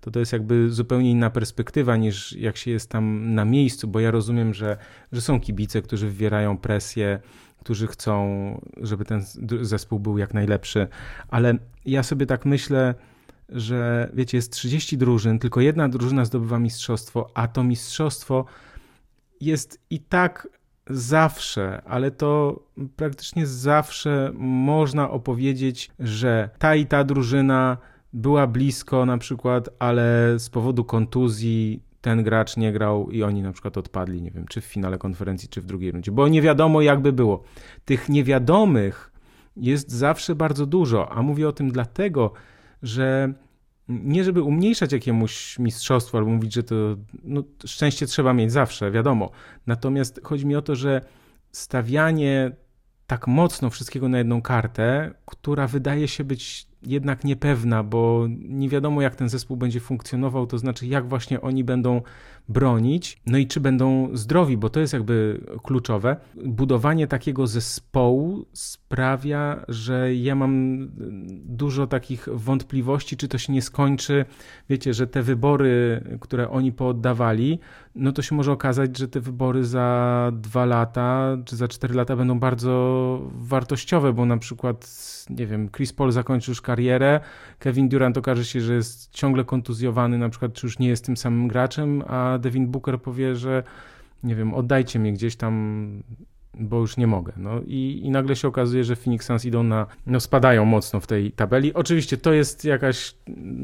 to 0.00 0.10
to 0.10 0.18
jest 0.18 0.32
jakby 0.32 0.70
zupełnie 0.70 1.10
inna 1.10 1.30
perspektywa 1.30 1.96
niż 1.96 2.32
jak 2.32 2.56
się 2.56 2.70
jest 2.70 2.90
tam 2.90 3.34
na 3.34 3.44
miejscu, 3.44 3.88
bo 3.88 4.00
ja 4.00 4.10
rozumiem, 4.10 4.54
że, 4.54 4.76
że 5.12 5.20
są 5.20 5.40
kibice, 5.40 5.82
którzy 5.82 6.06
wywierają 6.06 6.58
presję, 6.58 7.20
którzy 7.60 7.86
chcą, 7.86 8.60
żeby 8.76 9.04
ten 9.04 9.24
zespół 9.60 10.00
był 10.00 10.18
jak 10.18 10.34
najlepszy, 10.34 10.88
ale 11.28 11.58
ja 11.84 12.02
sobie 12.02 12.26
tak 12.26 12.46
myślę, 12.46 12.94
że 13.48 14.10
wiecie, 14.14 14.38
jest 14.38 14.52
30 14.52 14.98
drużyn, 14.98 15.38
tylko 15.38 15.60
jedna 15.60 15.88
drużyna 15.88 16.24
zdobywa 16.24 16.58
mistrzostwo, 16.58 17.30
a 17.34 17.48
to 17.48 17.64
mistrzostwo 17.64 18.44
jest 19.40 19.80
i 19.90 20.00
tak 20.00 20.48
zawsze, 20.90 21.82
ale 21.84 22.10
to 22.10 22.62
praktycznie 22.96 23.46
zawsze 23.46 24.32
można 24.38 25.10
opowiedzieć, 25.10 25.90
że 25.98 26.50
ta 26.58 26.74
i 26.74 26.86
ta 26.86 27.04
drużyna 27.04 27.76
była 28.12 28.46
blisko 28.46 29.06
na 29.06 29.18
przykład, 29.18 29.68
ale 29.78 30.34
z 30.38 30.50
powodu 30.50 30.84
kontuzji 30.84 31.82
ten 32.00 32.22
gracz 32.22 32.56
nie 32.56 32.72
grał 32.72 33.10
i 33.10 33.22
oni 33.22 33.42
na 33.42 33.52
przykład 33.52 33.78
odpadli, 33.78 34.22
nie 34.22 34.30
wiem, 34.30 34.46
czy 34.48 34.60
w 34.60 34.64
finale 34.64 34.98
konferencji, 34.98 35.48
czy 35.48 35.60
w 35.60 35.66
drugiej 35.66 35.90
rundzie, 35.92 36.12
bo 36.12 36.28
nie 36.28 36.42
wiadomo 36.42 36.80
jakby 36.80 37.12
było. 37.12 37.42
Tych 37.84 38.08
niewiadomych 38.08 39.12
jest 39.56 39.90
zawsze 39.90 40.34
bardzo 40.34 40.66
dużo, 40.66 41.12
a 41.12 41.22
mówię 41.22 41.48
o 41.48 41.52
tym 41.52 41.72
dlatego, 41.72 42.32
że 42.82 43.32
nie 43.88 44.24
żeby 44.24 44.42
umniejszać 44.42 44.92
jakiemuś 44.92 45.58
mistrzostwu 45.58 46.16
albo 46.16 46.30
mówić, 46.30 46.54
że 46.54 46.62
to 46.62 46.74
no, 47.24 47.42
szczęście 47.66 48.06
trzeba 48.06 48.32
mieć 48.32 48.52
zawsze, 48.52 48.90
wiadomo. 48.90 49.30
Natomiast 49.66 50.20
chodzi 50.24 50.46
mi 50.46 50.56
o 50.56 50.62
to, 50.62 50.74
że 50.76 51.00
stawianie 51.52 52.50
tak 53.06 53.26
mocno 53.26 53.70
wszystkiego 53.70 54.08
na 54.08 54.18
jedną 54.18 54.42
kartę, 54.42 55.14
która 55.26 55.66
wydaje 55.66 56.08
się 56.08 56.24
być 56.24 56.69
jednak 56.82 57.24
niepewna, 57.24 57.82
bo 57.82 58.26
nie 58.48 58.68
wiadomo, 58.68 59.02
jak 59.02 59.16
ten 59.16 59.28
zespół 59.28 59.56
będzie 59.56 59.80
funkcjonował, 59.80 60.46
to 60.46 60.58
znaczy, 60.58 60.86
jak 60.86 61.08
właśnie 61.08 61.40
oni 61.40 61.64
będą 61.64 62.02
bronić, 62.48 63.20
no 63.26 63.38
i 63.38 63.46
czy 63.46 63.60
będą 63.60 64.08
zdrowi, 64.12 64.56
bo 64.56 64.70
to 64.70 64.80
jest 64.80 64.92
jakby 64.92 65.40
kluczowe. 65.62 66.16
Budowanie 66.44 67.06
takiego 67.06 67.46
zespołu 67.46 68.46
sprawia, 68.52 69.64
że 69.68 70.14
ja 70.14 70.34
mam 70.34 70.78
dużo 71.44 71.86
takich 71.86 72.28
wątpliwości, 72.32 73.16
czy 73.16 73.28
to 73.28 73.38
się 73.38 73.52
nie 73.52 73.62
skończy. 73.62 74.24
Wiecie, 74.68 74.94
że 74.94 75.06
te 75.06 75.22
wybory, 75.22 76.04
które 76.20 76.50
oni 76.50 76.72
pooddawali, 76.72 77.58
no 77.94 78.12
to 78.12 78.22
się 78.22 78.34
może 78.34 78.52
okazać, 78.52 78.98
że 78.98 79.08
te 79.08 79.20
wybory 79.20 79.64
za 79.64 80.30
dwa 80.34 80.64
lata 80.64 81.36
czy 81.44 81.56
za 81.56 81.68
cztery 81.68 81.94
lata 81.94 82.16
będą 82.16 82.38
bardzo 82.38 83.30
wartościowe, 83.34 84.12
bo 84.12 84.26
na 84.26 84.36
przykład, 84.36 84.90
nie 85.30 85.46
wiem, 85.46 85.68
Chris 85.70 85.92
Paul 85.92 86.12
zakończy 86.12 86.50
już 86.50 86.60
karierę, 86.70 87.20
Kevin 87.58 87.88
Durant 87.88 88.18
okaże 88.18 88.44
się, 88.44 88.60
że 88.60 88.74
jest 88.74 89.12
ciągle 89.12 89.44
kontuzjowany, 89.44 90.18
na 90.18 90.28
przykład, 90.28 90.52
czy 90.52 90.66
już 90.66 90.78
nie 90.78 90.88
jest 90.88 91.04
tym 91.04 91.16
samym 91.16 91.48
graczem, 91.48 92.02
a 92.06 92.38
Devin 92.38 92.66
Booker 92.66 93.02
powie, 93.02 93.36
że 93.36 93.62
nie 94.22 94.34
wiem, 94.34 94.54
oddajcie 94.54 94.98
mnie 94.98 95.12
gdzieś 95.12 95.36
tam 95.36 96.02
bo 96.54 96.78
już 96.78 96.96
nie 96.96 97.06
mogę. 97.06 97.32
No 97.36 97.60
i, 97.66 98.00
i 98.04 98.10
nagle 98.10 98.36
się 98.36 98.48
okazuje, 98.48 98.84
że 98.84 98.96
Phoenix 98.96 99.26
Suns 99.26 99.44
idą 99.44 99.62
na, 99.62 99.86
no 100.06 100.20
spadają 100.20 100.64
mocno 100.64 101.00
w 101.00 101.06
tej 101.06 101.32
tabeli. 101.32 101.74
Oczywiście 101.74 102.16
to 102.16 102.32
jest 102.32 102.64
jakaś, 102.64 103.14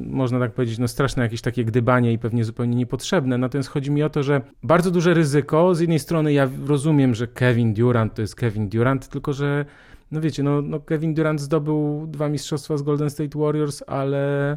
można 0.07 0.41
tak 0.41 0.53
powiedzieć, 0.53 0.79
no 0.79 0.89
straszne 0.89 1.23
jakieś 1.23 1.41
takie 1.41 1.65
gdybanie 1.65 2.13
i 2.13 2.19
pewnie 2.19 2.45
zupełnie 2.45 2.77
niepotrzebne, 2.77 3.39
natomiast 3.39 3.69
chodzi 3.69 3.91
mi 3.91 4.03
o 4.03 4.11
to, 4.11 4.23
że 4.23 4.41
bardzo 4.63 4.91
duże 4.91 5.15
ryzyko, 5.15 5.75
z 5.75 5.81
jednej 5.81 5.99
strony 5.99 6.33
ja 6.33 6.49
rozumiem, 6.67 7.15
że 7.15 7.27
Kevin 7.27 7.75
Durant 7.75 8.15
to 8.15 8.23
jest 8.23 8.35
Kevin 8.35 8.69
Durant, 8.69 9.09
tylko 9.09 9.33
że 9.33 9.65
no 10.11 10.21
wiecie, 10.21 10.43
no, 10.43 10.63
no 10.63 10.81
Kevin 10.81 11.15
Durant 11.15 11.41
zdobył 11.41 12.07
dwa 12.07 12.29
mistrzostwa 12.29 12.77
z 12.77 12.83
Golden 12.83 13.11
State 13.11 13.39
Warriors, 13.39 13.83
ale 13.87 14.57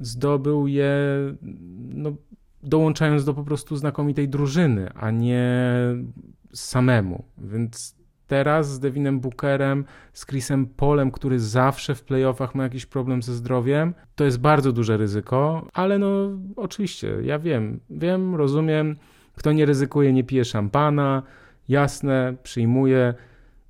zdobył 0.00 0.66
je 0.66 0.94
no, 1.88 2.12
dołączając 2.62 3.24
do 3.24 3.34
po 3.34 3.44
prostu 3.44 3.76
znakomitej 3.76 4.28
drużyny, 4.28 4.90
a 4.94 5.10
nie 5.10 5.64
samemu. 6.52 7.24
Więc 7.38 7.96
teraz 8.26 8.72
z 8.72 8.80
Devinem 8.80 9.20
Bookerem, 9.20 9.84
z 10.12 10.26
Chrisem 10.26 10.66
Polem, 10.66 11.10
który 11.10 11.40
zawsze 11.40 11.94
w 11.94 12.04
playoffach 12.04 12.54
ma 12.54 12.62
jakiś 12.62 12.86
problem 12.86 13.22
ze 13.22 13.34
zdrowiem, 13.34 13.94
to 14.14 14.24
jest 14.24 14.40
bardzo 14.40 14.72
duże 14.72 14.96
ryzyko, 14.96 15.68
ale 15.72 15.98
no 15.98 16.30
oczywiście, 16.56 17.16
ja 17.22 17.38
wiem, 17.38 17.80
wiem, 17.90 18.34
rozumiem, 18.34 18.96
kto 19.36 19.52
nie 19.52 19.66
ryzykuje, 19.66 20.12
nie 20.12 20.24
pije 20.24 20.44
szampana, 20.44 21.22
jasne, 21.68 22.34
przyjmuję. 22.42 23.14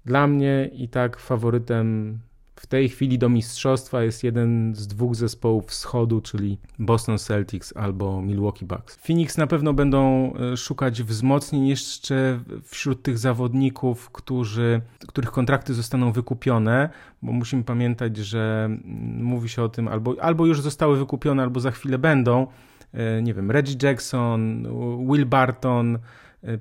Dla 0.04 0.26
mnie 0.26 0.70
i 0.73 0.88
tak 0.88 1.18
faworytem 1.18 2.18
w 2.56 2.66
tej 2.66 2.88
chwili 2.88 3.18
do 3.18 3.28
mistrzostwa 3.28 4.02
jest 4.02 4.25
jeden 4.25 4.75
z 4.75 4.87
dwóch 4.87 5.14
zespołów 5.14 5.66
wschodu, 5.66 6.20
czyli 6.20 6.58
Boston 6.78 7.18
Celtics 7.18 7.76
albo 7.76 8.23
Milwaukee 8.23 8.64
Bucks. 8.64 8.96
Phoenix 8.96 9.38
na 9.38 9.46
pewno 9.46 9.73
będą 9.73 10.32
e, 10.34 10.56
szukać 10.56 11.02
wzmocnień 11.02 11.68
jeszcze 11.68 12.40
wśród 12.64 13.02
tych 13.02 13.18
zawodników, 13.18 14.11
którzy, 14.11 14.80
których 15.08 15.30
kontrakty 15.30 15.75
zostaną 15.75 16.12
wykupione, 16.12 16.88
bo 17.23 17.32
musimy 17.32 17.64
pamiętać, 17.64 18.16
że 18.16 18.64
mm, 18.64 19.25
mówi 19.25 19.49
się 19.49 19.62
o 19.62 19.68
tym 19.68 19.88
albo, 19.88 20.14
albo 20.20 20.46
już 20.46 20.61
zostały 20.61 20.99
wykupione, 20.99 21.42
albo 21.42 21.61
za 21.61 21.70
chwilę 21.70 21.99
będą. 21.99 22.46
E, 22.92 23.23
nie 23.23 23.34
wiem, 23.34 23.50
Reggie 23.50 23.76
Jackson, 23.82 24.68
Will 25.11 25.26
Barton, 25.26 25.99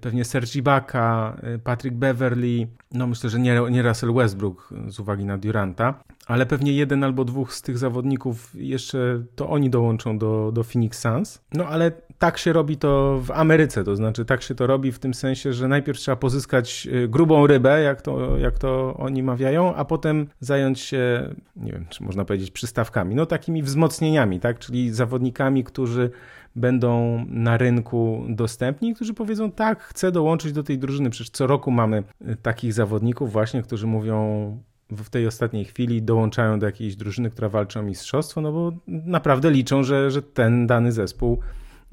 pewnie 0.01 0.25
Serge 0.25 0.55
Ibaka, 0.55 1.37
e, 1.43 1.59
Patrick 1.59 1.95
Beverly, 1.95 2.67
no 2.91 3.07
myślę, 3.07 3.29
że 3.29 3.39
nie, 3.39 3.61
nie 3.71 3.81
Russell 3.81 4.13
Westbrook 4.13 4.69
z 4.87 4.99
uwagi 4.99 5.25
na 5.25 5.37
Duranta, 5.37 6.03
ale 6.27 6.45
pewnie 6.45 6.73
jeden 6.73 7.03
albo 7.03 7.25
dwóch 7.25 7.53
z 7.53 7.61
tych 7.61 7.77
zawodników 7.77 8.51
jeszcze 8.55 9.23
to 9.35 9.49
oni 9.49 9.69
dołączą 9.69 10.17
do, 10.17 10.51
do 10.53 10.63
Phoenix 10.63 10.99
Suns. 10.99 11.41
No 11.53 11.67
ale 11.67 11.91
tak 12.19 12.37
się 12.37 12.53
robi 12.53 12.77
to 12.77 13.19
w 13.23 13.31
Ameryce, 13.31 13.83
to 13.83 13.95
znaczy 13.95 14.25
tak 14.25 14.41
się 14.41 14.55
to 14.55 14.67
robi 14.67 14.91
w 14.91 14.99
tym 14.99 15.13
sensie, 15.13 15.53
że 15.53 15.67
najpierw 15.67 15.99
trzeba 15.99 16.15
pozyskać 16.15 16.87
e, 16.91 17.07
grubą 17.07 17.47
rybę, 17.47 17.81
jak 17.81 18.01
to, 18.01 18.37
jak 18.37 18.59
to 18.59 18.93
oni 18.97 19.23
mawiają, 19.23 19.75
a 19.75 19.85
potem 19.85 20.27
zająć 20.39 20.79
się, 20.79 21.33
nie 21.55 21.71
wiem, 21.71 21.85
czy 21.89 22.03
można 22.03 22.25
powiedzieć 22.25 22.51
przystawkami, 22.51 23.15
no 23.15 23.25
takimi 23.25 23.63
wzmocnieniami, 23.63 24.39
tak, 24.39 24.59
czyli 24.59 24.91
zawodnikami, 24.91 25.63
którzy 25.63 26.09
będą 26.55 27.25
na 27.29 27.57
rynku 27.57 28.25
dostępni, 28.29 28.95
którzy 28.95 29.13
powiedzą 29.13 29.51
tak, 29.51 29.83
chcę 29.83 30.11
dołączyć 30.11 30.53
do 30.53 30.63
tej 30.63 30.79
drużyny. 30.79 31.09
Przecież 31.09 31.29
co 31.29 31.47
roku 31.47 31.71
mamy 31.71 32.03
y, 32.21 32.35
takich 32.35 32.73
zawodników 32.73 33.31
właśnie, 33.31 33.63
którzy 33.63 33.87
mówią 33.87 34.57
w 34.89 35.09
tej 35.09 35.27
ostatniej 35.27 35.65
chwili 35.65 36.01
dołączają 36.01 36.59
do 36.59 36.65
jakiejś 36.65 36.95
drużyny, 36.95 37.29
która 37.29 37.49
walczy 37.49 37.79
o 37.79 37.83
mistrzostwo, 37.83 38.41
no 38.41 38.51
bo 38.51 38.71
naprawdę 38.87 39.51
liczą, 39.51 39.83
że, 39.83 40.11
że 40.11 40.21
ten 40.21 40.67
dany 40.67 40.91
zespół 40.91 41.39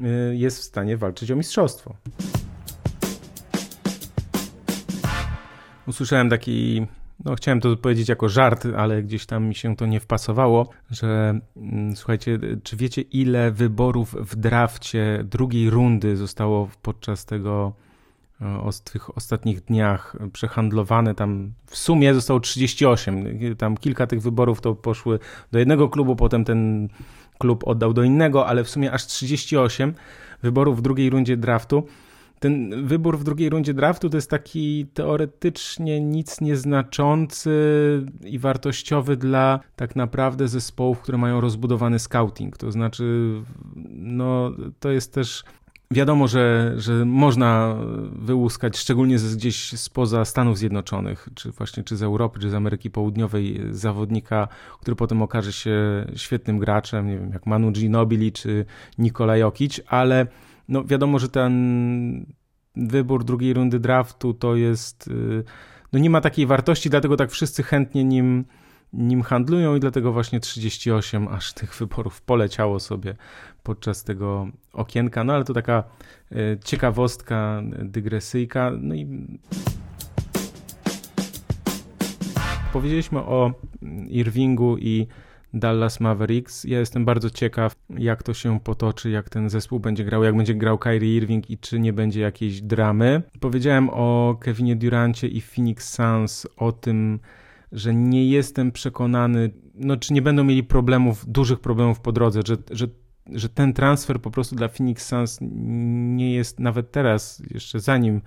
y, 0.00 0.36
jest 0.36 0.58
w 0.58 0.62
stanie 0.62 0.96
walczyć 0.96 1.30
o 1.30 1.36
mistrzostwo. 1.36 1.94
Usłyszałem 5.86 6.30
taki 6.30 6.86
no, 7.24 7.34
chciałem 7.34 7.60
to 7.60 7.76
powiedzieć 7.76 8.08
jako 8.08 8.28
żart, 8.28 8.66
ale 8.76 9.02
gdzieś 9.02 9.26
tam 9.26 9.46
mi 9.46 9.54
się 9.54 9.76
to 9.76 9.86
nie 9.86 10.00
wpasowało, 10.00 10.68
że 10.90 11.40
mm, 11.56 11.96
słuchajcie, 11.96 12.38
czy 12.62 12.76
wiecie, 12.76 13.02
ile 13.02 13.50
wyborów 13.50 14.14
w 14.14 14.36
drafcie 14.36 15.24
drugiej 15.24 15.70
rundy 15.70 16.16
zostało 16.16 16.68
podczas 16.82 17.24
tego 17.24 17.72
o 18.40 18.70
tych 18.92 19.16
ostatnich 19.16 19.60
dniach 19.60 20.16
przehandlowane. 20.32 21.14
Tam 21.14 21.52
w 21.66 21.76
sumie 21.76 22.14
zostało 22.14 22.40
38. 22.40 23.24
Tam 23.58 23.76
kilka 23.76 24.06
tych 24.06 24.22
wyborów 24.22 24.60
to 24.60 24.74
poszły 24.74 25.18
do 25.52 25.58
jednego 25.58 25.88
klubu, 25.88 26.16
potem 26.16 26.44
ten 26.44 26.88
klub 27.38 27.68
oddał 27.68 27.92
do 27.92 28.02
innego, 28.02 28.46
ale 28.46 28.64
w 28.64 28.70
sumie 28.70 28.92
aż 28.92 29.06
38 29.06 29.94
wyborów 30.42 30.78
w 30.78 30.82
drugiej 30.82 31.10
rundzie 31.10 31.36
draftu. 31.36 31.86
Ten 32.40 32.86
wybór 32.86 33.18
w 33.18 33.24
drugiej 33.24 33.50
rundzie 33.50 33.74
draftu 33.74 34.10
to 34.10 34.16
jest 34.16 34.30
taki 34.30 34.86
teoretycznie 34.94 36.00
nic 36.00 36.40
nieznaczący 36.40 37.50
i 38.24 38.38
wartościowy 38.38 39.16
dla 39.16 39.60
tak 39.76 39.96
naprawdę 39.96 40.48
zespołów, 40.48 41.00
które 41.00 41.18
mają 41.18 41.40
rozbudowany 41.40 41.98
scouting. 41.98 42.56
To 42.56 42.72
znaczy, 42.72 43.32
no 43.94 44.52
to 44.80 44.90
jest 44.90 45.14
też 45.14 45.44
Wiadomo, 45.92 46.28
że, 46.28 46.74
że 46.76 47.04
można 47.04 47.76
wyłuskać, 48.12 48.78
szczególnie 48.78 49.18
z, 49.18 49.36
gdzieś 49.36 49.78
spoza 49.78 50.24
Stanów 50.24 50.58
Zjednoczonych, 50.58 51.28
czy 51.34 51.50
właśnie 51.50 51.84
czy 51.84 51.96
z 51.96 52.02
Europy, 52.02 52.40
czy 52.40 52.50
z 52.50 52.54
Ameryki 52.54 52.90
Południowej, 52.90 53.60
zawodnika, 53.70 54.48
który 54.80 54.96
potem 54.96 55.22
okaże 55.22 55.52
się 55.52 56.06
świetnym 56.16 56.58
graczem, 56.58 57.06
nie 57.06 57.18
wiem, 57.18 57.30
jak 57.32 57.46
Manu 57.46 57.72
Ginobili, 57.72 58.32
czy 58.32 58.64
Nikola 58.98 59.36
Jokic, 59.36 59.80
ale 59.86 60.26
no 60.70 60.84
wiadomo, 60.84 61.18
że 61.18 61.28
ten 61.28 62.26
wybór 62.76 63.24
drugiej 63.24 63.54
rundy 63.54 63.80
draftu 63.80 64.34
to 64.34 64.56
jest, 64.56 65.08
y, 65.08 65.44
no 65.92 65.98
nie 65.98 66.10
ma 66.10 66.20
takiej 66.20 66.46
wartości, 66.46 66.90
dlatego 66.90 67.16
tak 67.16 67.30
wszyscy 67.30 67.62
chętnie 67.62 68.04
nim 68.04 68.44
nim 68.92 69.22
handlują 69.22 69.76
i 69.76 69.80
dlatego 69.80 70.12
właśnie 70.12 70.40
38 70.40 71.28
aż 71.28 71.52
tych 71.52 71.74
wyborów 71.74 72.22
poleciało 72.22 72.80
sobie 72.80 73.14
podczas 73.62 74.04
tego 74.04 74.48
okienka. 74.72 75.24
No 75.24 75.32
ale 75.32 75.44
to 75.44 75.54
taka 75.54 75.84
e, 76.32 76.36
ciekawostka, 76.64 77.62
dygresyjka. 77.82 78.70
No 78.80 78.94
i 78.94 79.26
powiedzieliśmy 82.72 83.18
o 83.18 83.52
Irvingu 84.08 84.78
i 84.78 85.06
Dallas 85.54 86.00
Mavericks. 86.00 86.64
Ja 86.64 86.78
jestem 86.78 87.04
bardzo 87.04 87.30
ciekaw, 87.30 87.74
jak 87.98 88.22
to 88.22 88.34
się 88.34 88.60
potoczy, 88.60 89.10
jak 89.10 89.28
ten 89.28 89.50
zespół 89.50 89.80
będzie 89.80 90.04
grał, 90.04 90.24
jak 90.24 90.36
będzie 90.36 90.54
grał 90.54 90.78
Kyrie 90.78 91.16
Irving 91.16 91.50
i 91.50 91.58
czy 91.58 91.80
nie 91.80 91.92
będzie 91.92 92.20
jakiejś 92.20 92.60
dramy. 92.60 93.22
Powiedziałem 93.40 93.90
o 93.90 94.36
Kevinie 94.40 94.76
Durancie 94.76 95.28
i 95.28 95.40
Phoenix 95.40 95.94
Suns, 95.94 96.46
o 96.56 96.72
tym, 96.72 97.20
że 97.72 97.94
nie 97.94 98.28
jestem 98.28 98.72
przekonany, 98.72 99.50
no, 99.74 99.96
czy 99.96 100.12
nie 100.12 100.22
będą 100.22 100.44
mieli 100.44 100.64
problemów, 100.64 101.24
dużych 101.28 101.60
problemów 101.60 102.00
po 102.00 102.12
drodze, 102.12 102.40
że, 102.46 102.56
że, 102.70 102.86
że 103.32 103.48
ten 103.48 103.72
transfer 103.72 104.20
po 104.20 104.30
prostu 104.30 104.56
dla 104.56 104.68
Phoenix 104.68 105.06
Suns 105.06 105.38
nie 105.40 106.34
jest 106.34 106.60
nawet 106.60 106.90
teraz, 106.90 107.42
jeszcze 107.50 107.80
zanim 107.80 108.20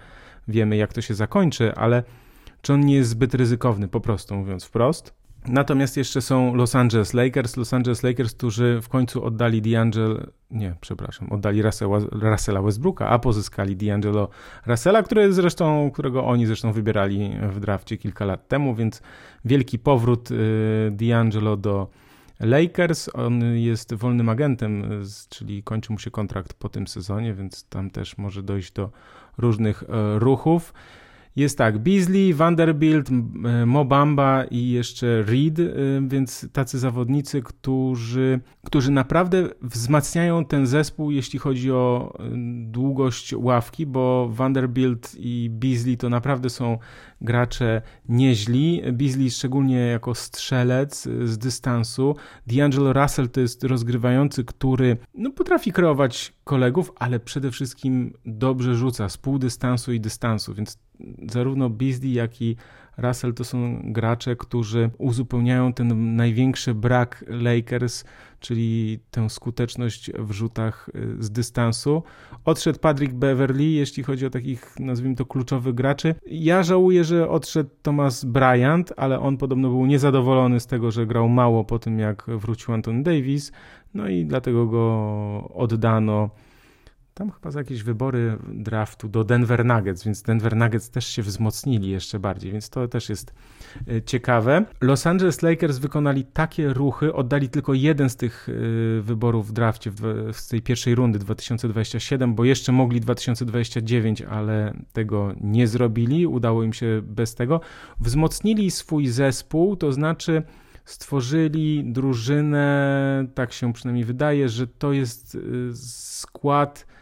wiemy, 0.47 0.77
jak 0.77 0.93
to 0.93 1.01
się 1.01 1.13
zakończy, 1.13 1.75
ale 1.75 2.03
czy 2.61 2.73
on 2.73 2.79
nie 2.79 2.95
jest 2.95 3.09
zbyt 3.09 3.33
ryzykowny, 3.33 3.87
po 3.87 4.01
prostu 4.01 4.35
mówiąc 4.35 4.63
wprost. 4.63 5.22
Natomiast 5.47 5.97
jeszcze 5.97 6.21
są 6.21 6.55
Los 6.55 6.75
Angeles 6.75 7.13
Lakers. 7.13 7.57
Los 7.57 7.73
Angeles 7.73 8.03
Lakers, 8.03 8.33
którzy 8.33 8.79
w 8.81 8.89
końcu 8.89 9.25
oddali 9.25 9.61
D'Angelo, 9.61 10.27
nie, 10.51 10.75
przepraszam, 10.81 11.31
oddali 11.31 11.61
Russella, 12.13 12.61
Westbrooka, 12.61 13.09
a 13.09 13.19
pozyskali 13.19 13.77
D'Angelo 13.77 14.27
Russella, 14.65 15.03
który 15.03 15.33
zresztą, 15.33 15.91
którego 15.91 16.25
oni 16.25 16.45
zresztą 16.45 16.71
wybierali 16.71 17.31
w 17.49 17.59
drafcie 17.59 17.97
kilka 17.97 18.25
lat 18.25 18.47
temu, 18.47 18.75
więc 18.75 19.01
wielki 19.45 19.79
powrót 19.79 20.31
y, 20.31 20.35
D'Angelo 20.91 21.57
do 21.57 21.87
Lakers. 22.39 23.09
On 23.13 23.55
jest 23.55 23.93
wolnym 23.93 24.29
agentem, 24.29 25.01
czyli 25.29 25.63
kończy 25.63 25.91
mu 25.91 25.99
się 25.99 26.11
kontrakt 26.11 26.53
po 26.53 26.69
tym 26.69 26.87
sezonie, 26.87 27.33
więc 27.33 27.63
tam 27.63 27.89
też 27.89 28.17
może 28.17 28.43
dojść 28.43 28.71
do 28.71 28.91
różnych 29.37 29.83
e, 29.83 30.19
ruchów. 30.19 30.73
Jest 31.35 31.57
tak, 31.57 31.77
Beasley, 31.77 32.33
Vanderbilt, 32.33 33.09
e, 33.09 33.65
Mobamba 33.65 34.43
i 34.43 34.69
jeszcze 34.69 35.23
Reed, 35.23 35.59
e, 35.59 35.63
więc 36.07 36.47
tacy 36.51 36.79
zawodnicy, 36.79 37.41
którzy, 37.41 38.39
którzy 38.65 38.91
naprawdę 38.91 39.49
wzmacniają 39.61 40.45
ten 40.45 40.67
zespół, 40.67 41.11
jeśli 41.11 41.39
chodzi 41.39 41.71
o 41.71 42.13
e, 42.19 42.23
długość 42.71 43.33
ławki, 43.33 43.85
bo 43.85 44.29
Vanderbilt 44.31 45.15
i 45.19 45.49
Beasley 45.51 45.97
to 45.97 46.09
naprawdę 46.09 46.49
są 46.49 46.77
gracze 47.21 47.81
nieźli. 48.09 48.81
Beasley 48.91 49.31
szczególnie 49.31 49.77
jako 49.77 50.15
strzelec 50.15 51.03
z 51.23 51.37
dystansu. 51.37 52.15
D'Angelo 52.47 53.01
Russell 53.01 53.29
to 53.29 53.41
jest 53.41 53.63
rozgrywający, 53.63 54.43
który 54.43 54.97
no, 55.13 55.31
potrafi 55.31 55.71
kreować 55.71 56.33
kolegów, 56.43 56.91
ale 56.95 57.19
przede 57.19 57.51
wszystkim 57.51 58.13
dobrze 58.25 58.75
rzuca 58.75 59.09
z 59.09 59.17
pół 59.17 59.39
dystansu 59.39 59.93
i 59.93 59.99
dystansu, 59.99 60.53
więc 60.53 60.82
zarówno 61.27 61.69
Beasley, 61.69 62.13
jak 62.13 62.41
i 62.41 62.55
Russell 62.97 63.33
to 63.33 63.43
są 63.43 63.81
gracze, 63.83 64.35
którzy 64.35 64.89
uzupełniają 64.97 65.73
ten 65.73 66.15
największy 66.15 66.73
brak 66.73 67.25
Lakers, 67.27 68.03
czyli 68.39 68.99
tę 69.11 69.29
skuteczność 69.29 70.11
w 70.19 70.31
rzutach 70.31 70.89
y, 70.95 71.23
z 71.23 71.31
dystansu. 71.31 72.03
Odszedł 72.45 72.79
Patrick 72.79 73.13
Beverly, 73.13 73.63
jeśli 73.63 74.03
chodzi 74.03 74.25
o 74.25 74.29
takich, 74.29 74.75
nazwijmy 74.79 75.15
to, 75.15 75.25
kluczowych 75.25 75.75
graczy. 75.75 76.15
Ja 76.25 76.63
żałuję, 76.63 77.03
że 77.03 77.29
odszedł 77.29 77.69
Thomas 77.81 78.25
Bryant, 78.25 78.93
ale 78.97 79.19
on 79.19 79.37
podobno 79.37 79.69
był 79.69 79.85
niezadowolony 79.85 80.59
z 80.59 80.67
tego, 80.67 80.91
że 80.91 81.07
grał 81.07 81.29
mało 81.29 81.63
po 81.63 81.79
tym, 81.79 81.99
jak 81.99 82.25
wrócił 82.27 82.73
Anton 82.73 83.03
Davis, 83.03 83.51
no 83.93 84.07
i 84.07 84.25
dlatego 84.25 84.65
go 84.65 85.49
oddano 85.53 86.29
tam 87.13 87.31
chyba 87.31 87.51
za 87.51 87.59
jakieś 87.59 87.83
wybory 87.83 88.37
draftu 88.53 89.09
do 89.09 89.23
Denver 89.23 89.65
Nuggets, 89.65 90.03
więc 90.03 90.21
Denver 90.21 90.55
Nuggets 90.55 90.89
też 90.89 91.07
się 91.07 91.21
wzmocnili 91.21 91.89
jeszcze 91.89 92.19
bardziej, 92.19 92.51
więc 92.51 92.69
to 92.69 92.87
też 92.87 93.09
jest 93.09 93.33
e, 93.87 94.01
ciekawe. 94.01 94.65
Los 94.81 95.07
Angeles 95.07 95.41
Lakers 95.41 95.77
wykonali 95.77 96.25
takie 96.25 96.73
ruchy, 96.73 97.13
oddali 97.13 97.49
tylko 97.49 97.73
jeden 97.73 98.09
z 98.09 98.15
tych 98.15 98.49
e, 98.49 99.01
wyborów 99.01 99.47
w 99.47 99.51
drafcie 99.51 99.91
z 100.31 100.47
tej 100.47 100.61
pierwszej 100.61 100.95
rundy 100.95 101.19
2027, 101.19 102.35
bo 102.35 102.45
jeszcze 102.45 102.71
mogli 102.71 103.01
2029, 103.01 104.21
ale 104.21 104.73
tego 104.93 105.33
nie 105.41 105.67
zrobili, 105.67 106.27
udało 106.27 106.63
im 106.63 106.73
się 106.73 107.01
bez 107.03 107.35
tego. 107.35 107.61
Wzmocnili 107.99 108.71
swój 108.71 109.07
zespół, 109.07 109.75
to 109.75 109.91
znaczy 109.91 110.43
stworzyli 110.85 111.83
drużynę, 111.85 113.27
tak 113.35 113.53
się 113.53 113.73
przynajmniej 113.73 114.05
wydaje, 114.05 114.49
że 114.49 114.67
to 114.67 114.93
jest 114.93 115.35
e, 115.35 115.39
skład 115.75 116.92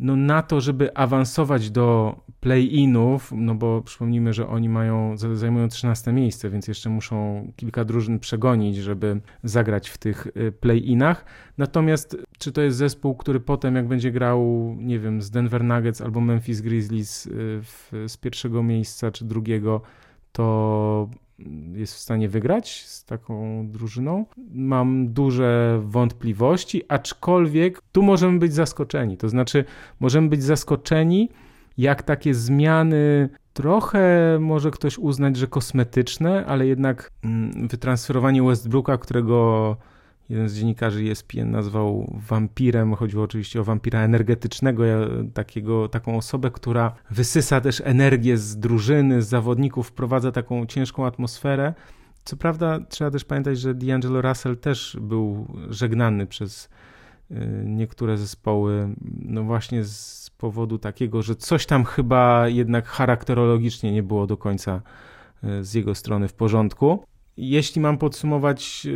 no 0.00 0.16
na 0.16 0.42
to, 0.42 0.60
żeby 0.60 0.96
awansować 0.96 1.70
do 1.70 2.16
play-inów, 2.40 3.32
no 3.36 3.54
bo 3.54 3.82
przypomnijmy, 3.82 4.32
że 4.32 4.48
oni 4.48 4.68
mają, 4.68 5.16
zajmują 5.16 5.68
13 5.68 6.12
miejsce, 6.12 6.50
więc 6.50 6.68
jeszcze 6.68 6.90
muszą 6.90 7.46
kilka 7.56 7.84
drużyn 7.84 8.18
przegonić, 8.18 8.76
żeby 8.76 9.20
zagrać 9.44 9.88
w 9.88 9.98
tych 9.98 10.26
y, 10.26 10.52
play-inach. 10.52 11.24
Natomiast 11.58 12.16
czy 12.38 12.52
to 12.52 12.62
jest 12.62 12.76
zespół, 12.76 13.14
który 13.14 13.40
potem 13.40 13.74
jak 13.74 13.88
będzie 13.88 14.10
grał, 14.10 14.74
nie 14.78 14.98
wiem, 14.98 15.22
z 15.22 15.30
Denver 15.30 15.64
Nuggets 15.64 16.00
albo 16.00 16.20
Memphis 16.20 16.60
Grizzlies 16.60 17.26
y, 17.26 17.30
w, 17.62 17.90
z 18.06 18.16
pierwszego 18.16 18.62
miejsca 18.62 19.10
czy 19.10 19.24
drugiego, 19.24 19.80
to 20.32 21.08
jest 21.74 21.94
w 21.94 21.98
stanie 21.98 22.28
wygrać 22.28 22.84
z 22.86 23.04
taką 23.04 23.66
drużyną. 23.70 24.26
Mam 24.50 25.08
duże 25.12 25.80
wątpliwości, 25.84 26.82
aczkolwiek 26.88 27.82
tu 27.92 28.02
możemy 28.02 28.38
być 28.38 28.54
zaskoczeni. 28.54 29.16
To 29.16 29.28
znaczy, 29.28 29.64
możemy 30.00 30.28
być 30.28 30.42
zaskoczeni, 30.42 31.28
jak 31.78 32.02
takie 32.02 32.34
zmiany 32.34 33.28
trochę 33.52 34.38
może 34.40 34.70
ktoś 34.70 34.98
uznać, 34.98 35.36
że 35.36 35.46
kosmetyczne, 35.46 36.46
ale 36.46 36.66
jednak 36.66 37.10
mm, 37.24 37.68
wytransferowanie 37.68 38.42
Westbrooka, 38.42 38.98
którego 38.98 39.76
jeden 40.28 40.48
z 40.48 40.54
dziennikarzy 40.54 41.10
ESPN 41.10 41.50
nazwał 41.50 42.18
wampirem. 42.28 42.94
Chodziło 42.94 43.24
oczywiście 43.24 43.60
o 43.60 43.64
wampira 43.64 44.00
energetycznego, 44.00 44.82
takiego, 45.34 45.88
taką 45.88 46.16
osobę, 46.16 46.50
która 46.50 46.94
wysysa 47.10 47.60
też 47.60 47.82
energię 47.84 48.36
z 48.36 48.58
drużyny, 48.58 49.22
z 49.22 49.28
zawodników, 49.28 49.88
wprowadza 49.88 50.32
taką 50.32 50.66
ciężką 50.66 51.06
atmosferę. 51.06 51.74
Co 52.24 52.36
prawda, 52.36 52.80
trzeba 52.88 53.10
też 53.10 53.24
pamiętać, 53.24 53.58
że 53.58 53.74
D'Angelo 53.74 54.28
Russell 54.28 54.56
też 54.56 54.96
był 55.00 55.46
żegnany 55.70 56.26
przez 56.26 56.68
y, 57.30 57.34
niektóre 57.64 58.16
zespoły, 58.16 58.94
no 59.22 59.42
właśnie 59.42 59.84
z 59.84 60.30
powodu 60.38 60.78
takiego, 60.78 61.22
że 61.22 61.36
coś 61.36 61.66
tam 61.66 61.84
chyba 61.84 62.48
jednak 62.48 62.86
charakterologicznie 62.86 63.92
nie 63.92 64.02
było 64.02 64.26
do 64.26 64.36
końca 64.36 64.82
z 65.60 65.74
jego 65.74 65.94
strony 65.94 66.28
w 66.28 66.34
porządku. 66.34 67.04
Jeśli 67.36 67.80
mam 67.80 67.98
podsumować 67.98 68.86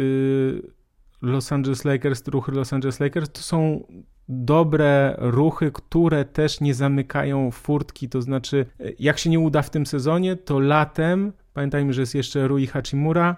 Los 1.22 1.52
Angeles 1.52 1.85
Lakers, 1.85 2.28
ruchy 2.28 2.52
Los 2.52 2.72
Angeles 2.72 3.00
Lakers, 3.00 3.30
to 3.32 3.40
są 3.40 3.87
dobre 4.28 5.14
ruchy, 5.18 5.72
które 5.72 6.24
też 6.24 6.61
nie 6.61 6.74
zamykają 6.74 7.50
furtki, 7.50 8.08
to 8.08 8.22
znaczy 8.22 8.66
jak 8.98 9.18
się 9.18 9.30
nie 9.30 9.40
uda 9.40 9.62
w 9.62 9.70
tym 9.70 9.87
sezonie, 9.87 10.37
to 10.37 10.58
latem, 10.58 11.32
pamiętajmy, 11.52 11.92
że 11.92 12.00
jest 12.00 12.14
jeszcze 12.14 12.48
Rui 12.48 12.66
Hachimura, 12.66 13.37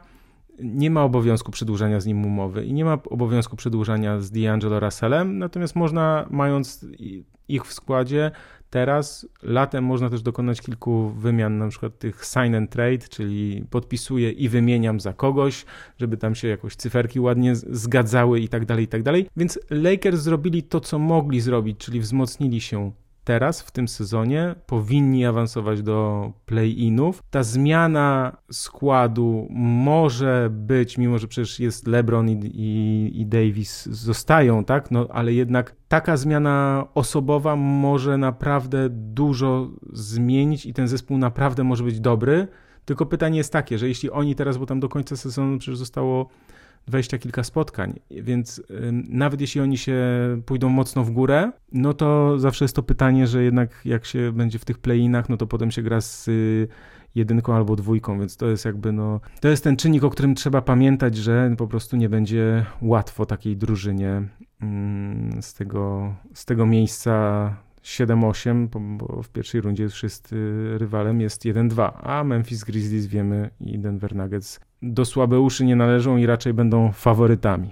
nie 0.59 0.90
ma 0.90 1.03
obowiązku 1.03 1.53
przedłużania 1.53 2.01
z 2.01 2.07
nim 2.07 2.27
umowy 2.27 2.64
i 2.64 2.73
nie 2.73 2.85
ma 2.85 2.99
obowiązku 3.11 3.57
przedłużania 3.57 4.20
z 4.20 4.33
D'Angelo 4.33 4.81
Russellem, 4.81 5.38
natomiast 5.38 5.77
można, 5.77 6.27
mając 6.31 6.87
ich 7.49 7.64
w 7.64 7.73
składzie, 7.73 8.31
teraz 8.75 9.27
latem 9.43 9.85
można 9.85 10.11
też 10.11 10.23
dokonać 10.23 10.61
kilku 10.61 11.11
wymian, 11.11 11.59
na 11.59 11.69
przykład 11.69 11.99
tych 11.99 12.25
sign 12.25 12.55
and 12.55 12.71
trade, 12.71 12.99
czyli 12.99 13.65
podpisuję 13.71 14.31
i 14.31 14.49
wymieniam 14.49 15.01
za 15.01 15.13
kogoś, 15.13 15.65
żeby 15.99 16.17
tam 16.17 16.35
się 16.35 16.49
jakoś 16.49 16.77
cyferki 16.77 17.21
ładnie 17.21 17.57
zgadzały 17.57 18.41
i 18.41 18.49
tak 18.49 18.65
dalej, 18.67 18.85
i 18.85 18.89
tak 18.89 19.03
dalej. 19.03 19.27
Więc 19.37 19.59
Lakers 19.71 20.21
zrobili 20.21 20.63
to, 20.63 20.81
co 20.81 20.99
mogli 20.99 21.41
zrobić, 21.41 21.79
czyli 21.79 22.01
wzmocnili 22.01 22.61
się 22.61 22.93
teraz 23.25 23.63
w 23.63 23.71
tym 23.71 23.89
sezonie 23.89 24.55
powinni 24.67 25.27
awansować 25.27 25.83
do 25.83 26.33
play-inów. 26.47 27.23
Ta 27.31 27.43
zmiana 27.43 28.37
składu 28.51 29.47
może 29.51 30.49
być, 30.51 30.99
mimo 30.99 31.19
że 31.19 31.29
przecież 31.29 31.61
jest 31.61 31.87
LeBron 31.87 32.31
i, 32.31 32.33
i, 32.33 33.21
i, 33.21 33.27
Davis 33.27 33.87
zostają, 33.87 34.65
tak? 34.65 34.91
No, 34.91 35.07
ale 35.11 35.33
jednak 35.33 35.77
taka 35.89 36.17
zmiana 36.17 36.87
osobowa 36.95 37.57
może 37.57 38.19
naprawdę 38.19 38.89
dużo 38.91 39.71
zmienić 39.93 40.67
i 40.67 40.75
ten 40.75 40.89
zespół 40.89 41.19
naprawdę 41.19 41.65
może 41.65 41.85
być 41.85 42.01
dobry. 42.01 42.49
Tylko 42.85 43.07
pytanie 43.07 43.39
jest 43.39 43.53
takie, 43.53 43.79
że 43.79 43.89
jeśli 43.89 44.11
oni 44.11 44.35
teraz, 44.35 44.57
bo 44.57 44.67
tam 44.67 44.81
do 44.81 44.89
końca 44.89 45.17
sezonu 45.17 45.59
przecież 45.59 45.79
zostało 45.79 46.29
dwadzieścia 46.87 47.18
kilka 47.18 47.44
spotkań, 47.44 48.01
więc 48.11 48.62
nawet 49.09 49.40
jeśli 49.40 49.61
oni 49.61 49.79
się 49.79 49.97
pójdą 50.47 50.68
mocno 50.68 51.05
w 51.05 51.11
górę, 51.11 51.53
no 51.73 51.94
to 51.94 52.38
zawsze 52.38 52.64
jest 52.64 52.77
to 52.77 52.83
pytanie, 52.83 53.27
że 53.27 53.44
jednak 53.44 53.81
jak 53.85 54.05
się 54.05 54.33
będzie 54.33 54.59
w 54.59 54.64
tych 54.64 54.79
play-inach, 54.79 55.29
no 55.29 55.37
to 55.37 55.47
potem 55.47 55.70
się 55.70 55.83
gra 55.83 56.01
z 56.01 56.29
y, 56.29 56.68
jedynką 57.14 57.55
albo 57.55 57.77
dwójką, 57.77 58.18
więc 58.18 58.37
to 58.37 58.47
jest 58.47 58.64
jakby 58.64 58.92
no, 58.92 59.20
to 59.40 59.49
jest 59.49 59.64
ten 59.64 59.77
czynnik, 59.77 60.05
o 60.05 60.11
którym 60.11 60.35
trzeba 60.35 60.62
pamiętać, 60.62 61.16
że 61.16 61.55
po 61.59 61.66
prostu 61.66 61.97
nie 61.97 62.09
będzie 62.09 62.66
łatwo 62.83 63.27
takiej 63.27 63.57
drużynie 63.57 64.29
z 65.40 65.55
tego, 65.55 66.14
z 66.35 66.44
tego 66.44 66.66
miejsca 66.66 67.57
7-8, 67.83 68.68
bo 68.99 69.23
w 69.23 69.29
pierwszej 69.29 69.61
rundzie 69.61 69.83
już 69.83 70.03
jest 70.03 70.35
rywalem, 70.77 71.20
jest 71.20 71.44
1-2, 71.44 71.92
a 72.03 72.25
Memphis 72.25 72.64
Grizzlies 72.64 73.07
wiemy 73.07 73.51
i 73.61 73.79
Denver 73.79 74.14
Nuggets 74.16 74.61
do 74.92 75.05
słabe 75.05 75.40
uszy 75.40 75.64
nie 75.64 75.77
należą 75.77 76.16
i 76.16 76.27
raczej 76.27 76.55
będą 76.55 76.92
faworytami. 76.92 77.70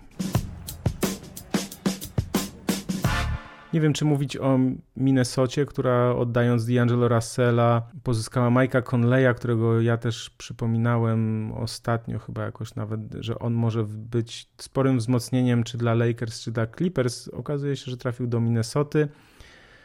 Nie 3.73 3.81
wiem, 3.81 3.93
czy 3.93 4.05
mówić 4.05 4.37
o 4.37 4.59
Minnesocie, 4.97 5.67
która 5.67 6.15
oddając 6.17 6.65
D'Angelo 6.65 7.15
Russella 7.15 7.83
pozyskała 8.03 8.51
Mike'a 8.51 8.83
Conleya, 8.83 9.35
którego 9.35 9.81
ja 9.81 9.97
też 9.97 10.31
przypominałem 10.31 11.53
ostatnio 11.53 12.19
chyba 12.19 12.43
jakoś 12.43 12.75
nawet, 12.75 13.01
że 13.21 13.39
on 13.39 13.55
może 13.55 13.85
być 13.85 14.49
sporym 14.57 14.99
wzmocnieniem 14.99 15.65
czy 15.65 15.79
dla 15.79 15.95
Lakers, 15.95 16.41
czy 16.41 16.53
dla 16.53 16.67
Clippers. 16.67 17.29
Okazuje 17.29 17.77
się, 17.77 17.91
że 17.91 17.97
trafił 17.97 18.27
do 18.27 18.41
Minnesoty. 18.41 19.09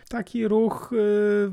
Taki 0.10 0.48
ruch 0.48 0.94
y, 0.94 1.52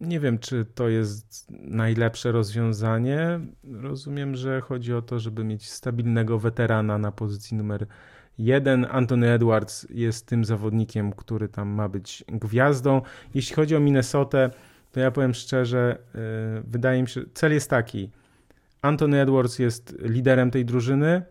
nie 0.00 0.20
wiem, 0.20 0.38
czy 0.38 0.64
to 0.74 0.88
jest 0.88 1.46
najlepsze 1.50 2.32
rozwiązanie. 2.32 3.40
Rozumiem, 3.64 4.36
że 4.36 4.60
chodzi 4.60 4.94
o 4.94 5.02
to, 5.02 5.18
żeby 5.18 5.44
mieć 5.44 5.70
stabilnego 5.70 6.38
weterana 6.38 6.98
na 6.98 7.12
pozycji 7.12 7.56
numer 7.56 7.86
jeden. 8.38 8.86
Anthony 8.90 9.30
Edwards 9.30 9.86
jest 9.90 10.26
tym 10.26 10.44
zawodnikiem, 10.44 11.12
który 11.12 11.48
tam 11.48 11.68
ma 11.68 11.88
być 11.88 12.24
gwiazdą. 12.28 13.02
Jeśli 13.34 13.56
chodzi 13.56 13.76
o 13.76 13.80
Minnesotę, 13.80 14.50
to 14.92 15.00
ja 15.00 15.10
powiem 15.10 15.34
szczerze, 15.34 15.98
yy, 16.14 16.20
wydaje 16.66 17.02
mi 17.02 17.08
się, 17.08 17.20
cel 17.34 17.52
jest 17.52 17.70
taki. 17.70 18.10
Anthony 18.82 19.20
Edwards 19.20 19.58
jest 19.58 19.96
liderem 20.00 20.50
tej 20.50 20.64
drużyny, 20.64 21.22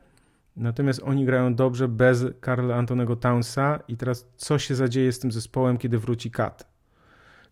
natomiast 0.56 1.01
oni 1.04 1.25
grają 1.25 1.56
dobrze 1.56 1.88
bez 1.88 2.25
Karla 2.39 2.75
Antonego 2.75 3.15
Townsa 3.15 3.80
i 3.88 3.97
teraz 3.97 4.28
co 4.38 4.60
się 4.60 4.75
zadzieje 4.75 5.12
z 5.12 5.19
tym 5.19 5.32
zespołem, 5.32 5.78
kiedy 5.78 5.99
wróci 5.99 6.32
Kat? 6.32 6.74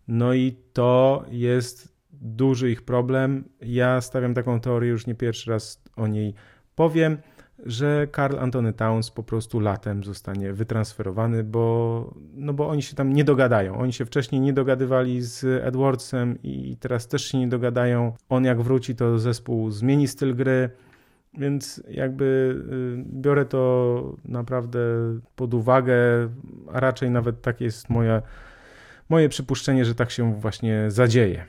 No 0.08 0.34
i 0.34 0.56
to 0.72 1.24
jest 1.30 1.94
duży 2.12 2.70
ich 2.70 2.82
problem. 2.82 3.44
Ja 3.60 4.00
stawiam 4.00 4.34
taką 4.34 4.60
teorię, 4.60 4.90
już 4.90 5.06
nie 5.06 5.14
pierwszy 5.14 5.50
raz 5.50 5.82
o 5.96 6.06
niej 6.06 6.34
powiem, 6.74 7.18
że 7.66 8.06
Karl 8.10 8.38
Antony 8.38 8.72
Towns 8.72 9.10
po 9.10 9.22
prostu 9.22 9.60
latem 9.60 10.04
zostanie 10.04 10.52
wytransferowany, 10.52 11.44
bo, 11.44 12.14
no 12.34 12.52
bo 12.52 12.68
oni 12.68 12.82
się 12.82 12.96
tam 12.96 13.12
nie 13.12 13.24
dogadają. 13.24 13.78
Oni 13.78 13.92
się 13.92 14.04
wcześniej 14.04 14.40
nie 14.40 14.52
dogadywali 14.52 15.22
z 15.22 15.44
Edwardsem 15.44 16.38
i 16.42 16.76
teraz 16.80 17.08
też 17.08 17.24
się 17.24 17.38
nie 17.38 17.48
dogadają. 17.48 18.12
On 18.28 18.44
jak 18.44 18.62
wróci, 18.62 18.96
to 18.96 19.18
zespół 19.18 19.70
zmieni 19.70 20.08
styl 20.08 20.36
gry. 20.36 20.70
Więc 21.38 21.82
jakby 21.88 22.24
y, 22.72 23.20
biorę 23.20 23.44
to 23.44 24.16
naprawdę 24.24 24.78
pod 25.36 25.54
uwagę, 25.54 25.94
a 26.72 26.80
raczej 26.80 27.10
nawet 27.10 27.42
takie 27.42 27.64
jest 27.64 27.90
moja 27.90 28.22
moje 29.14 29.28
przypuszczenie, 29.28 29.84
że 29.84 29.94
tak 29.94 30.10
się 30.10 30.34
właśnie 30.34 30.90
zadzieje. 30.90 31.44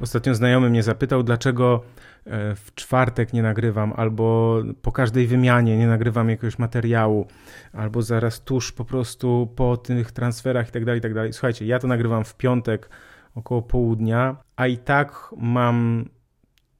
Ostatnio 0.00 0.34
znajomy 0.34 0.70
mnie 0.70 0.82
zapytał, 0.82 1.22
dlaczego 1.22 1.82
e, 2.26 2.54
w 2.54 2.74
czwartek 2.74 3.32
nie 3.32 3.42
nagrywam, 3.42 3.92
albo 3.96 4.56
po 4.82 4.92
każdej 4.92 5.26
wymianie 5.26 5.78
nie 5.78 5.86
nagrywam 5.86 6.30
jakiegoś 6.30 6.58
materiału, 6.58 7.26
albo 7.72 8.02
zaraz 8.02 8.40
tuż 8.44 8.72
po 8.72 8.84
prostu 8.84 9.52
po 9.56 9.76
tych 9.76 10.12
transferach 10.12 10.68
i 10.68 10.72
tak 10.72 10.84
dalej, 10.84 10.98
i 10.98 11.02
tak. 11.02 11.12
Słuchajcie, 11.32 11.66
ja 11.66 11.78
to 11.78 11.86
nagrywam 11.86 12.24
w 12.24 12.34
piątek 12.34 12.90
około 13.34 13.62
południa, 13.62 14.36
a 14.56 14.66
i 14.66 14.78
tak 14.78 15.30
mam 15.36 16.08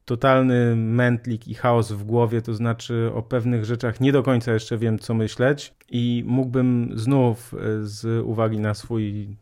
totalny 0.08 0.76
mętlik 0.76 1.48
i 1.48 1.54
chaos 1.54 1.92
w 1.92 2.04
głowie, 2.04 2.42
to 2.42 2.54
znaczy 2.54 3.10
o 3.14 3.22
pewnych 3.22 3.64
rzeczach 3.64 4.00
nie 4.00 4.12
do 4.12 4.22
końca 4.22 4.52
jeszcze 4.52 4.78
wiem, 4.78 4.98
co 4.98 5.14
myśleć. 5.14 5.74
I 5.90 6.24
mógłbym 6.26 6.90
znów 6.94 7.54
e, 7.54 7.58
z 7.82 8.24
uwagi 8.26 8.58
na 8.58 8.74
swój 8.74 9.36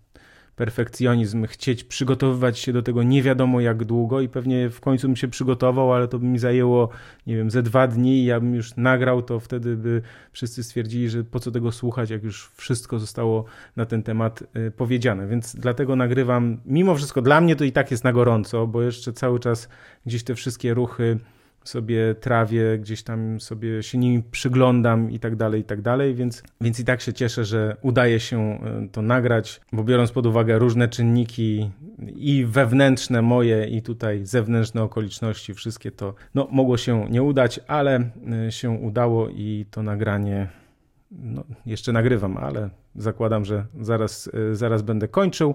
perfekcjonizm, 0.57 1.47
chcieć 1.47 1.85
przygotowywać 1.85 2.59
się 2.59 2.73
do 2.73 2.83
tego 2.83 3.03
nie 3.03 3.23
wiadomo 3.23 3.61
jak 3.61 3.85
długo 3.85 4.21
i 4.21 4.29
pewnie 4.29 4.71
w 4.71 4.81
końcu 4.81 5.07
bym 5.07 5.16
się 5.16 5.29
przygotował, 5.29 5.92
ale 5.92 6.09
to 6.09 6.19
by 6.19 6.27
mi 6.27 6.38
zajęło, 6.38 6.88
nie 7.27 7.37
wiem, 7.37 7.51
ze 7.51 7.62
dwa 7.62 7.88
dni 7.88 8.23
i 8.23 8.25
ja 8.25 8.40
bym 8.40 8.55
już 8.55 8.77
nagrał, 8.77 9.23
to 9.23 9.40
wtedy 9.40 9.77
by 9.77 10.03
wszyscy 10.33 10.64
stwierdzili, 10.64 11.09
że 11.09 11.25
po 11.25 11.40
co 11.40 11.51
tego 11.51 11.73
słuchać, 11.73 12.11
jak 12.11 12.25
już 12.25 12.51
wszystko 12.55 12.99
zostało 12.99 13.45
na 13.77 13.87
ten 13.87 14.03
temat 14.03 14.42
y, 14.57 14.71
powiedziane. 14.71 15.27
Więc 15.27 15.57
dlatego 15.57 15.97
nagrywam, 15.97 16.61
mimo 16.66 16.95
wszystko 16.95 17.23
dla 17.23 17.40
mnie 17.40 17.57
to 17.57 17.64
i 17.64 17.73
tak 17.73 17.90
jest 17.90 18.05
na 18.05 18.12
gorąco, 18.12 18.66
bo 18.66 18.83
jeszcze 18.83 19.12
cały 19.12 19.40
czas 19.40 19.69
gdzieś 20.07 20.25
te 20.25 20.35
wszystkie 20.35 20.75
ruchy 20.75 21.19
sobie 21.68 22.14
trawię, 22.14 22.79
gdzieś 22.79 23.02
tam 23.02 23.40
sobie 23.40 23.83
się 23.83 23.98
nimi 23.98 24.22
przyglądam 24.22 25.11
i 25.11 25.18
tak 25.18 25.37
dalej, 25.37 25.61
i 25.61 25.64
tak 25.64 25.83
dalej, 25.83 26.14
więc, 26.14 26.42
więc 26.61 26.81
i 26.81 26.85
tak 26.85 27.00
się 27.00 27.12
cieszę, 27.12 27.44
że 27.44 27.76
udaje 27.83 28.20
się 28.20 28.40
e, 28.40 28.88
to 28.92 29.02
nagrać, 29.02 29.61
bo 29.72 29.85
biorąc 29.85 30.12
pod 30.12 30.26
uwagę 30.26 30.59
różne 30.59 30.88
czynniki 30.88 31.70
i 32.16 32.44
wewnętrzne 32.48 33.22
moje 33.22 33.66
i 33.66 33.83
tutaj 33.83 34.26
zewnętrzne 34.26 34.83
okoliczności, 34.83 35.55
wszystkie 35.55 35.90
to 35.90 36.14
no, 36.35 36.48
mogło 36.50 36.76
się 36.76 37.07
nie 37.11 37.22
udać, 37.22 37.61
ale 37.66 38.11
e, 38.46 38.52
się 38.52 38.70
udało 38.70 39.29
i 39.29 39.66
to 39.70 39.83
nagranie 39.83 40.48
no, 41.11 41.44
jeszcze 41.66 41.92
nagrywam, 41.92 42.37
ale 42.37 42.70
zakładam, 42.94 43.44
że 43.44 43.66
zaraz, 43.81 44.31
e, 44.50 44.55
zaraz 44.55 44.83
będę 44.83 45.09
kończył. 45.09 45.55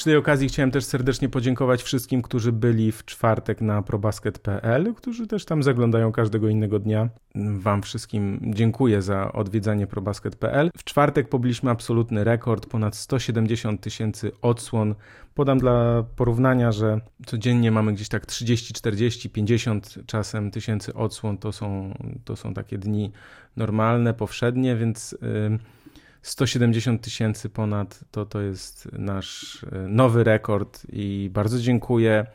Przy 0.00 0.04
tej 0.04 0.16
okazji 0.16 0.48
chciałem 0.48 0.70
też 0.70 0.84
serdecznie 0.84 1.28
podziękować 1.28 1.82
wszystkim, 1.82 2.22
którzy 2.22 2.52
byli 2.52 2.92
w 2.92 3.04
czwartek 3.04 3.60
na 3.60 3.82
probasket.pl, 3.82 4.94
którzy 4.94 5.26
też 5.26 5.44
tam 5.44 5.62
zaglądają 5.62 6.12
każdego 6.12 6.48
innego 6.48 6.78
dnia. 6.78 7.08
Wam 7.34 7.82
wszystkim 7.82 8.40
dziękuję 8.54 9.02
za 9.02 9.32
odwiedzanie 9.32 9.86
probasket.pl. 9.86 10.70
W 10.76 10.84
czwartek 10.84 11.28
pobiliśmy 11.28 11.70
absolutny 11.70 12.24
rekord, 12.24 12.66
ponad 12.66 12.96
170 12.96 13.80
tysięcy 13.80 14.32
odsłon. 14.42 14.94
Podam 15.34 15.58
dla 15.58 16.04
porównania, 16.16 16.72
że 16.72 17.00
codziennie 17.26 17.70
mamy 17.70 17.92
gdzieś 17.92 18.08
tak 18.08 18.26
30, 18.26 18.74
40, 18.74 19.30
50 19.30 19.94
czasem 20.06 20.50
tysięcy 20.50 20.94
odsłon. 20.94 21.38
To 21.38 21.52
są, 21.52 21.94
to 22.24 22.36
są 22.36 22.54
takie 22.54 22.78
dni 22.78 23.12
normalne, 23.56 24.14
powszednie, 24.14 24.76
więc... 24.76 25.16
Yy, 25.22 25.79
170 26.22 27.02
tysięcy 27.02 27.48
ponad 27.48 28.00
to, 28.10 28.26
to 28.26 28.40
jest 28.40 28.88
nasz 28.92 29.64
e, 29.72 29.88
nowy 29.88 30.24
rekord 30.24 30.86
i 30.92 31.30
bardzo 31.32 31.58
dziękuję. 31.58 32.26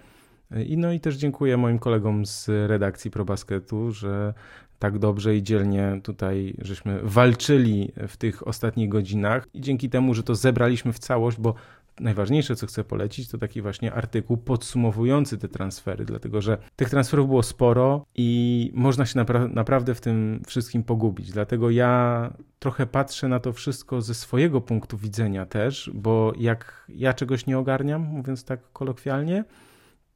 I 0.66 0.78
no 0.78 0.92
i 0.92 1.00
też 1.00 1.16
dziękuję 1.16 1.58
moim 1.58 1.80
kolegom 1.80 2.26
z 2.26 2.48
redakcji 2.48 3.12
ProBasketu, 3.12 3.92
że 3.92 4.34
tak 4.80 5.00
dobrze 5.00 5.36
i 5.36 5.44
dzielnie 5.44 6.00
tutaj 6.04 6.56
żeśmy 6.62 7.00
walczyli 7.04 7.92
w 8.08 8.18
tych 8.18 8.48
ostatnich 8.48 8.90
godzinach 8.90 9.48
i 9.54 9.62
dzięki 9.62 9.90
temu, 9.90 10.14
że 10.14 10.24
to 10.24 10.36
zebraliśmy 10.36 10.94
w 10.94 11.00
całość, 11.00 11.38
bo 11.40 11.56
najważniejsze, 12.00 12.56
co 12.56 12.68
chcę 12.68 12.84
polecić, 12.84 13.30
to 13.30 13.38
taki 13.38 13.62
właśnie 13.62 13.94
artykuł 13.94 14.38
podsumowujący 14.38 15.38
te 15.38 15.48
transfery, 15.48 16.06
dlatego 16.06 16.42
że 16.42 16.58
tych 16.76 16.90
transferów 16.90 17.28
było 17.28 17.44
sporo 17.44 18.06
i 18.16 18.72
można 18.74 19.06
się 19.06 19.18
napra 19.18 19.48
naprawdę 19.48 19.96
w 19.96 20.02
tym 20.02 20.42
wszystkim 20.48 20.84
pogubić. 20.84 21.32
Dlatego 21.32 21.70
ja 21.70 22.34
trochę 22.60 22.86
patrzę 22.86 23.28
na 23.28 23.40
to 23.40 23.54
wszystko 23.54 24.02
ze 24.02 24.14
swojego 24.14 24.62
punktu 24.62 24.98
widzenia 24.98 25.46
też, 25.46 25.92
bo 25.94 26.34
jak 26.38 26.86
ja 26.90 27.14
czegoś 27.14 27.46
nie 27.46 27.58
ogarniam, 27.58 28.02
mówiąc 28.02 28.44
tak 28.44 28.72
kolokwialnie, 28.74 29.44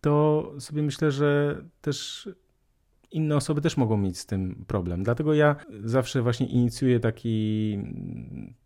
to 0.02 0.44
sobie 0.60 0.82
myślę, 0.82 1.12
że 1.12 1.62
też 1.82 2.30
inne 3.12 3.36
osoby 3.36 3.62
też 3.62 3.78
mogą 3.78 3.98
mieć 3.98 4.20
z 4.20 4.26
tym 4.26 4.66
problem. 4.68 5.04
Dlatego 5.04 5.34
ja 5.34 5.56
zawsze 5.84 6.22
właśnie 6.22 6.48
inicjuję 6.48 7.00
taki, 7.00 7.80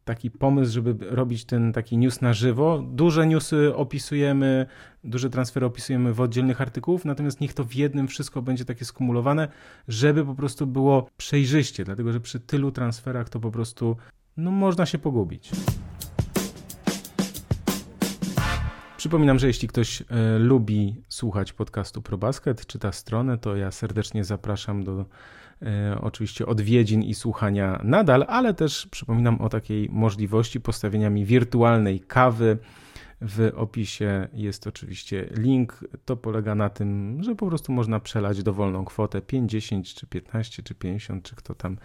taki 0.05 0.31
pomysł, 0.31 0.73
żeby 0.73 0.95
robić 1.09 1.45
ten 1.45 1.73
taki 1.73 1.97
news 1.97 2.21
na 2.21 2.33
żywo. 2.33 2.83
Duże 2.87 3.27
newsy 3.27 3.75
opisujemy, 3.75 4.65
duże 5.03 5.29
transfery 5.29 5.65
opisujemy 5.65 6.13
w 6.13 6.21
oddzielnych 6.21 6.61
artykułów, 6.61 7.05
natomiast 7.05 7.41
niech 7.41 7.53
to 7.53 7.63
w 7.63 7.75
jednym 7.75 8.07
wszystko 8.07 8.41
będzie 8.41 8.65
takie 8.65 8.85
skumulowane, 8.85 9.47
żeby 9.87 10.25
po 10.25 10.35
prostu 10.35 10.67
było 10.67 11.07
przejrzyście, 11.17 11.83
dlatego 11.83 12.13
że 12.13 12.19
przy 12.19 12.39
tylu 12.39 12.71
transferach 12.71 13.29
to 13.29 13.39
po 13.39 13.51
prostu 13.51 13.97
no, 14.37 14.51
można 14.51 14.85
się 14.85 14.97
pogubić. 14.97 15.51
Przypominam, 19.03 19.39
że 19.39 19.47
jeśli 19.47 19.67
ktoś 19.67 20.01
e, 20.01 20.05
lubi 20.39 20.95
słuchać 21.09 21.53
podcastu 21.53 22.01
ProBasket, 22.01 22.65
czyta 22.67 22.91
stronę, 22.91 23.37
to 23.37 23.55
ja 23.55 23.71
serdecznie 23.71 24.23
zapraszam 24.23 24.83
do 24.83 25.05
e, 25.61 25.97
oczywiście 26.01 26.45
odwiedzin 26.45 27.01
i 27.03 27.13
słuchania 27.13 27.81
nadal, 27.83 28.25
ale 28.27 28.53
też 28.53 28.87
przypominam 28.91 29.41
o 29.41 29.49
takiej 29.49 29.89
możliwości 29.91 30.61
postawienia 30.61 31.09
mi 31.09 31.25
wirtualnej 31.25 31.99
kawy 31.99 32.57
w 33.21 33.51
opisie 33.55 34.27
jest 34.33 34.67
oczywiście 34.67 35.29
link. 35.31 35.85
To 36.05 36.17
polega 36.17 36.55
na 36.55 36.69
tym, 36.69 37.17
że 37.23 37.35
po 37.35 37.47
prostu 37.47 37.71
można 37.71 37.99
przelać 37.99 38.43
dowolną 38.43 38.85
kwotę 38.85 39.21
50 39.21 39.87
czy 39.87 40.07
15 40.07 40.63
czy 40.63 40.75
50, 40.75 41.23
czy 41.23 41.35
kto 41.35 41.55
tam 41.55 41.77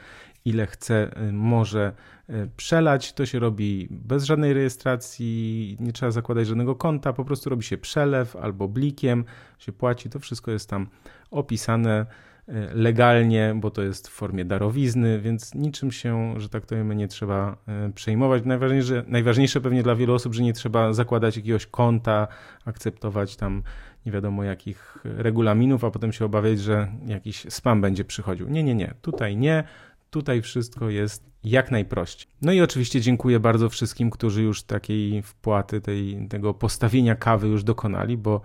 ile 0.48 0.66
chce, 0.66 1.10
y, 1.28 1.32
może 1.32 1.92
y, 2.30 2.50
przelać. 2.56 3.12
To 3.12 3.26
się 3.26 3.38
robi 3.38 3.88
bez 3.90 4.24
żadnej 4.24 4.52
rejestracji, 4.52 5.76
nie 5.80 5.92
trzeba 5.92 6.12
zakładać 6.12 6.46
żadnego 6.46 6.74
konta, 6.74 7.12
po 7.12 7.24
prostu 7.24 7.50
robi 7.50 7.62
się 7.62 7.78
przelew 7.78 8.36
albo 8.36 8.68
blikiem, 8.68 9.24
się 9.58 9.72
płaci. 9.72 10.10
To 10.10 10.18
wszystko 10.18 10.50
jest 10.50 10.70
tam 10.70 10.86
opisane. 11.30 12.06
E, 12.48 12.74
legalnie, 12.74 13.54
bo 13.56 13.70
to 13.70 13.82
jest 13.82 14.08
w 14.08 14.10
formie 14.10 14.44
darowizny, 14.44 15.20
więc 15.20 15.54
niczym 15.54 15.92
się, 15.92 16.34
że 16.40 16.48
tak 16.48 16.66
to 16.66 16.76
wiemy, 16.76 16.96
nie 16.96 17.08
trzeba 17.08 17.56
przejmować. 17.94 18.44
Najważniejsze, 18.44 19.04
najważniejsze 19.06 19.60
pewnie 19.60 19.82
dla 19.82 19.94
wielu 19.94 20.14
osób, 20.14 20.34
że 20.34 20.42
nie 20.42 20.52
trzeba 20.52 20.92
zakładać 20.92 21.36
jakiegoś 21.36 21.66
konta, 21.66 22.28
akceptować 22.64 23.36
tam 23.36 23.62
nie 24.06 24.12
wiadomo 24.12 24.44
jakich 24.44 24.98
regulaminów, 25.04 25.84
a 25.84 25.90
potem 25.90 26.12
się 26.12 26.24
obawiać, 26.24 26.60
że 26.60 26.88
jakiś 27.06 27.46
spam 27.48 27.80
będzie 27.80 28.04
przychodził. 28.04 28.48
Nie, 28.48 28.62
nie, 28.62 28.74
nie. 28.74 28.94
Tutaj 29.02 29.36
nie. 29.36 29.64
Tutaj 30.10 30.42
wszystko 30.42 30.90
jest 30.90 31.30
jak 31.44 31.70
najprościej. 31.70 32.28
No 32.42 32.52
i 32.52 32.60
oczywiście 32.60 33.00
dziękuję 33.00 33.40
bardzo 33.40 33.68
wszystkim, 33.68 34.10
którzy 34.10 34.42
już 34.42 34.62
takiej 34.62 35.22
wpłaty, 35.22 35.80
tej, 35.80 36.28
tego 36.28 36.54
postawienia 36.54 37.14
kawy 37.16 37.48
już 37.48 37.64
dokonali, 37.64 38.16
bo 38.16 38.40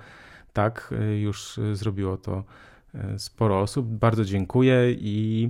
tak, 0.54 0.94
e, 1.00 1.18
już 1.18 1.60
zrobiło 1.74 2.18
to 2.18 2.44
E, 2.96 3.20
sporo 3.20 3.60
osób. 3.60 3.88
Bardzo 3.88 4.26
dziękuję 4.26 4.92
i 4.92 5.50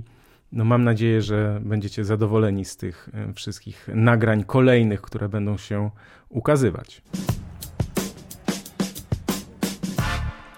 no 0.52 0.64
mam 0.64 0.84
nadzieję, 0.84 1.22
że 1.22 1.60
będziecie 1.64 2.04
zadowoleni 2.04 2.64
z 2.64 2.76
tych 2.76 3.08
wszystkich 3.34 3.88
nagrań 3.94 4.44
kolejnych, 4.44 5.02
które 5.02 5.28
będą 5.28 5.56
się 5.56 5.90
ukazywać. 6.28 7.02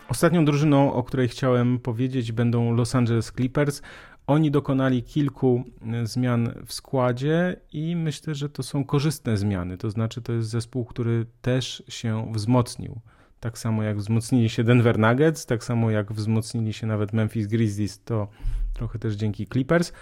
Ostatnią 0.09 0.45
drużyną, 0.45 0.93
o 0.93 1.03
której 1.03 1.29
chciałem 1.29 1.79
powiedzieć, 1.79 2.33
będą 2.33 2.75
Los 2.75 2.95
Angeles 2.95 3.33
Clippers. 3.33 3.83
Oni 4.27 4.51
dokonali 4.51 5.03
kilku 5.03 5.65
e, 5.93 6.07
zmian 6.07 6.53
w 6.67 6.73
składzie 6.73 7.57
i 7.73 7.97
myślę, 7.97 8.35
że 8.35 8.49
to 8.49 8.63
są 8.63 8.85
korzystne 8.85 9.37
zmiany. 9.37 9.79
To 9.79 9.91
znaczy, 9.91 10.23
to 10.23 10.33
jest 10.33 10.49
zespół, 10.49 10.85
który 10.85 11.27
też 11.43 11.83
się 11.89 12.33
wzmocnił 12.33 13.01
tak 13.41 13.59
samo 13.59 13.83
jak 13.83 13.99
wzmocnili 13.99 14.49
się 14.49 14.65
Denver 14.65 14.99
Nuggets, 14.99 15.47
tak 15.47 15.65
samo 15.65 15.91
jak 15.91 16.13
wzmocnili 16.13 16.73
się 16.73 16.87
nawet 16.87 17.13
Memphis 17.13 17.47
Grizzlies, 17.47 18.05
to 18.05 18.29
trochę 18.73 18.99
też 18.99 19.15
dzięki 19.15 19.47
Clippers. 19.47 19.93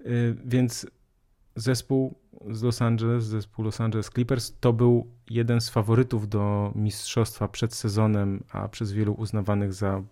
Y, 0.00 0.36
więc 0.44 0.86
zespół 1.56 2.14
z 2.50 2.62
Los 2.62 2.82
Angeles, 2.82 3.24
zespół 3.24 3.64
Los 3.64 3.80
Angeles 3.80 4.10
Clippers, 4.10 4.52
to 4.60 4.72
był 4.72 5.06
jeden 5.30 5.60
z 5.60 5.70
faworytów 5.70 6.28
do 6.28 6.72
mistrzostwa 6.74 7.48
przed 7.48 7.74
sezonem, 7.74 8.44
a 8.52 8.68
przez 8.68 8.92
wielu 8.92 9.12
uznawanych 9.12 9.72
za 9.72 10.02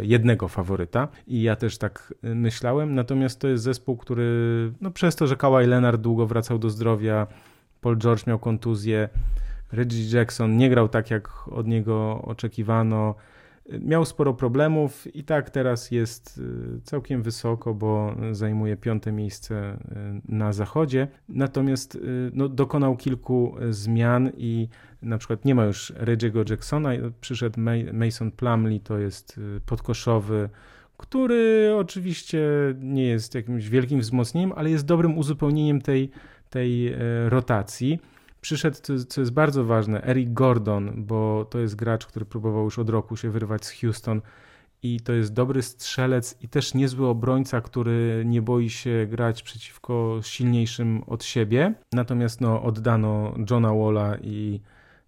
jednego 0.00 0.48
faworyta 0.48 1.08
i 1.26 1.42
ja 1.42 1.56
też 1.56 1.78
tak 1.78 2.14
y, 2.24 2.34
myślałem, 2.34 2.94
natomiast 2.94 3.40
to 3.40 3.48
jest 3.48 3.64
zespół, 3.64 3.96
który 3.96 4.24
no 4.80 4.90
przez 4.90 5.16
to, 5.16 5.26
że 5.26 5.36
Kawhi 5.36 5.66
Leonard 5.66 6.00
długo 6.00 6.26
wracał 6.26 6.58
do 6.58 6.70
zdrowia, 6.70 7.26
Paul 7.80 7.98
George 7.98 8.26
miał 8.26 8.38
kontuzję, 8.38 9.08
Reggie 9.72 10.18
Jackson 10.18 10.56
nie 10.56 10.70
grał 10.70 10.88
tak, 10.88 11.10
jak 11.10 11.48
od 11.48 11.66
niego 11.66 12.22
oczekiwano. 12.22 13.14
Miał 13.80 14.04
sporo 14.04 14.34
problemów 14.34 15.16
i 15.16 15.24
tak 15.24 15.50
teraz 15.50 15.90
jest 15.90 16.38
y, 16.38 16.80
całkiem 16.82 17.22
wysoko, 17.22 17.74
bo 17.74 18.16
zajmuje 18.32 18.76
piąte 18.76 19.12
miejsce 19.12 19.74
y, 19.74 20.32
na 20.32 20.52
zachodzie. 20.52 21.08
Natomiast 21.28 21.94
y, 21.94 22.30
no, 22.34 22.48
dokonał 22.48 22.96
kilku 22.96 23.56
zmian 23.70 24.30
i 24.36 24.68
na 25.02 25.18
przykład 25.18 25.44
nie 25.44 25.54
ma 25.54 25.64
już 25.64 25.92
Reggie'ego 25.92 26.50
Jacksona, 26.50 26.90
przyszedł 27.20 27.60
Mason 27.92 28.30
Plumley, 28.30 28.80
to 28.80 28.98
jest 28.98 29.40
podkoszowy, 29.66 30.48
który 30.96 31.72
oczywiście 31.76 32.40
nie 32.80 33.04
jest 33.04 33.34
jakimś 33.34 33.68
wielkim 33.68 34.00
wzmocnieniem, 34.00 34.52
ale 34.56 34.70
jest 34.70 34.86
dobrym 34.86 35.18
uzupełnieniem 35.18 35.80
tej, 35.80 36.10
tej 36.50 36.94
rotacji 37.28 37.98
przyszedł, 38.44 38.76
co 39.08 39.20
jest 39.20 39.32
bardzo 39.32 39.64
ważne, 39.64 40.02
Eric 40.02 40.32
Gordon, 40.32 40.92
bo 40.96 41.46
to 41.50 41.58
jest 41.58 41.76
gracz, 41.76 42.06
który 42.06 42.24
próbował 42.24 42.64
już 42.64 42.78
od 42.78 42.90
roku 42.90 43.16
się 43.16 43.30
wyrwać 43.30 43.64
z 43.64 43.80
Houston 43.80 44.20
i 44.82 45.00
to 45.00 45.12
jest 45.12 45.32
dobry 45.32 45.62
strzelec 45.62 46.36
i 46.42 46.48
też 46.48 46.74
niezły 46.74 47.06
obrońca, 47.06 47.60
który 47.60 48.22
nie 48.26 48.42
boi 48.42 48.70
się 48.70 49.06
grać 49.10 49.42
przeciwko 49.42 50.18
silniejszym 50.22 51.02
od 51.06 51.24
siebie. 51.24 51.74
Natomiast 51.92 52.40
no, 52.40 52.62
oddano 52.62 53.34
Johna 53.50 53.74
Walla 53.74 54.16
i 54.22 54.60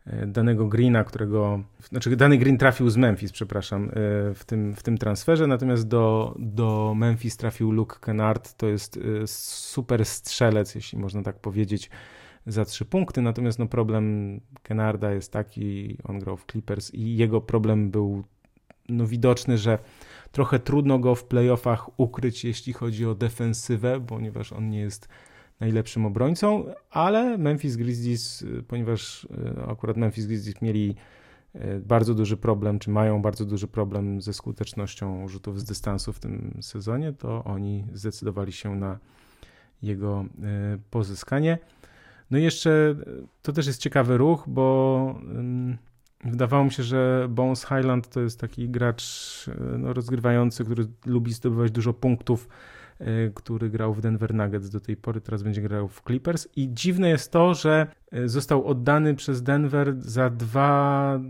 e, 0.07 0.27
danego 0.27 0.67
Greena, 0.67 1.05
którego, 1.05 1.63
znaczy 1.91 2.17
dany 2.17 2.39
Green 2.39 2.59
trafił 2.59 2.91
z 2.91 2.97
Memphis, 2.97 3.33
przepraszam, 3.33 3.85
e, 3.85 3.91
w 4.35 4.43
tym, 4.47 4.75
w 4.75 4.83
tym 4.83 4.99
transferze, 4.99 5.47
natomiast 5.47 5.89
do, 5.89 6.35
do 6.39 6.95
Memphis 6.97 7.37
trafił 7.37 7.73
Luke 7.73 7.97
Kennard, 8.01 8.55
to 8.55 8.67
jest 8.67 8.97
e, 8.97 9.27
super 9.27 10.05
strzelec, 10.05 10.75
jeśli 10.75 10.99
można 10.99 11.23
tak 11.23 11.39
powiedzieć, 11.39 11.91
za 12.47 12.65
trzy 12.65 12.85
punkty, 12.85 13.23
natomiast 13.23 13.59
no 13.59 13.67
problem 13.67 14.41
Kenarda 14.63 15.13
jest 15.13 15.33
taki, 15.33 15.99
on 16.05 16.19
grał 16.19 16.37
w 16.37 16.47
Clippers 16.47 16.95
i 16.95 17.17
jego 17.17 17.41
problem 17.41 17.91
był 17.91 18.25
no 18.89 19.07
widoczny, 19.07 19.59
że 19.59 19.79
trochę 20.33 20.59
trudno 20.59 20.99
go 20.99 21.15
w 21.15 21.25
playoffach 21.25 22.01
ukryć, 22.01 22.45
jeśli 22.45 22.73
chodzi 22.73 23.07
o 23.07 23.15
defensywę, 23.15 24.01
ponieważ 24.07 24.53
on 24.53 24.71
nie 24.71 24.79
jest 24.79 25.09
najlepszym 25.61 26.07
obrońcą, 26.07 26.65
ale 26.91 27.39
Memphis 27.39 27.77
Grizzlies, 27.77 28.45
ponieważ 28.69 29.29
e, 29.59 29.67
akurat 29.71 29.97
Memphis 29.97 30.27
Grizzlies 30.27 30.63
mieli 30.63 30.95
e, 31.55 31.81
bardzo 31.81 32.15
duży 32.15 32.37
problem, 32.37 32.79
czy 32.79 32.91
mają 32.91 33.23
bardzo 33.23 33.45
duży 33.45 33.69
problem 33.69 34.21
ze 34.21 34.33
skutecznością 34.33 35.29
rzutów 35.29 35.61
z 35.61 35.65
dystansu 35.65 36.13
w 36.13 36.21
tym 36.21 36.59
sezonie, 36.61 37.13
to 37.13 37.45
oni 37.45 37.85
zdecydowali 37.93 38.53
się 38.53 38.77
na 38.77 38.99
jego 39.83 40.21
e, 40.21 40.79
pozyskanie. 40.91 41.59
No 42.31 42.39
i 42.39 42.43
jeszcze 42.43 42.95
to 43.43 43.53
też 43.53 43.67
jest 43.67 43.81
ciekawy 43.81 44.17
ruch, 44.17 44.45
bo 44.47 45.21
wydawało 46.25 46.65
mi 46.65 46.73
się, 46.73 46.83
że 46.83 47.27
Bones 47.31 47.67
Highland 47.67 48.09
to 48.09 48.21
jest 48.21 48.41
taki 48.41 48.69
gracz 48.69 49.05
e, 49.49 49.79
no, 49.79 49.93
rozgrywający, 49.93 50.65
który 50.65 50.87
lubi 51.07 51.33
zdobywać 51.33 51.71
dużo 51.71 51.93
punktów, 51.93 52.49
e, 52.99 53.31
który 53.31 53.71
grał 53.71 53.95
w 53.95 54.01
Denver 54.01 54.35
Nuggets 54.35 54.71
do 54.71 54.81
tej 54.81 54.97
pory, 54.97 55.21
teraz 55.21 55.43
będzie 55.43 55.63
grał 55.63 55.89
w 55.89 56.03
Clippers. 56.07 56.49
I 56.57 56.69
dziwne 56.75 57.09
jest 57.09 57.33
to, 57.33 57.55
że 57.55 57.87
e, 58.13 58.29
został 58.29 58.67
oddany 58.67 59.15
przez 59.15 59.43
Denver 59.43 59.95
za 59.99 60.31
dwa, 60.31 61.21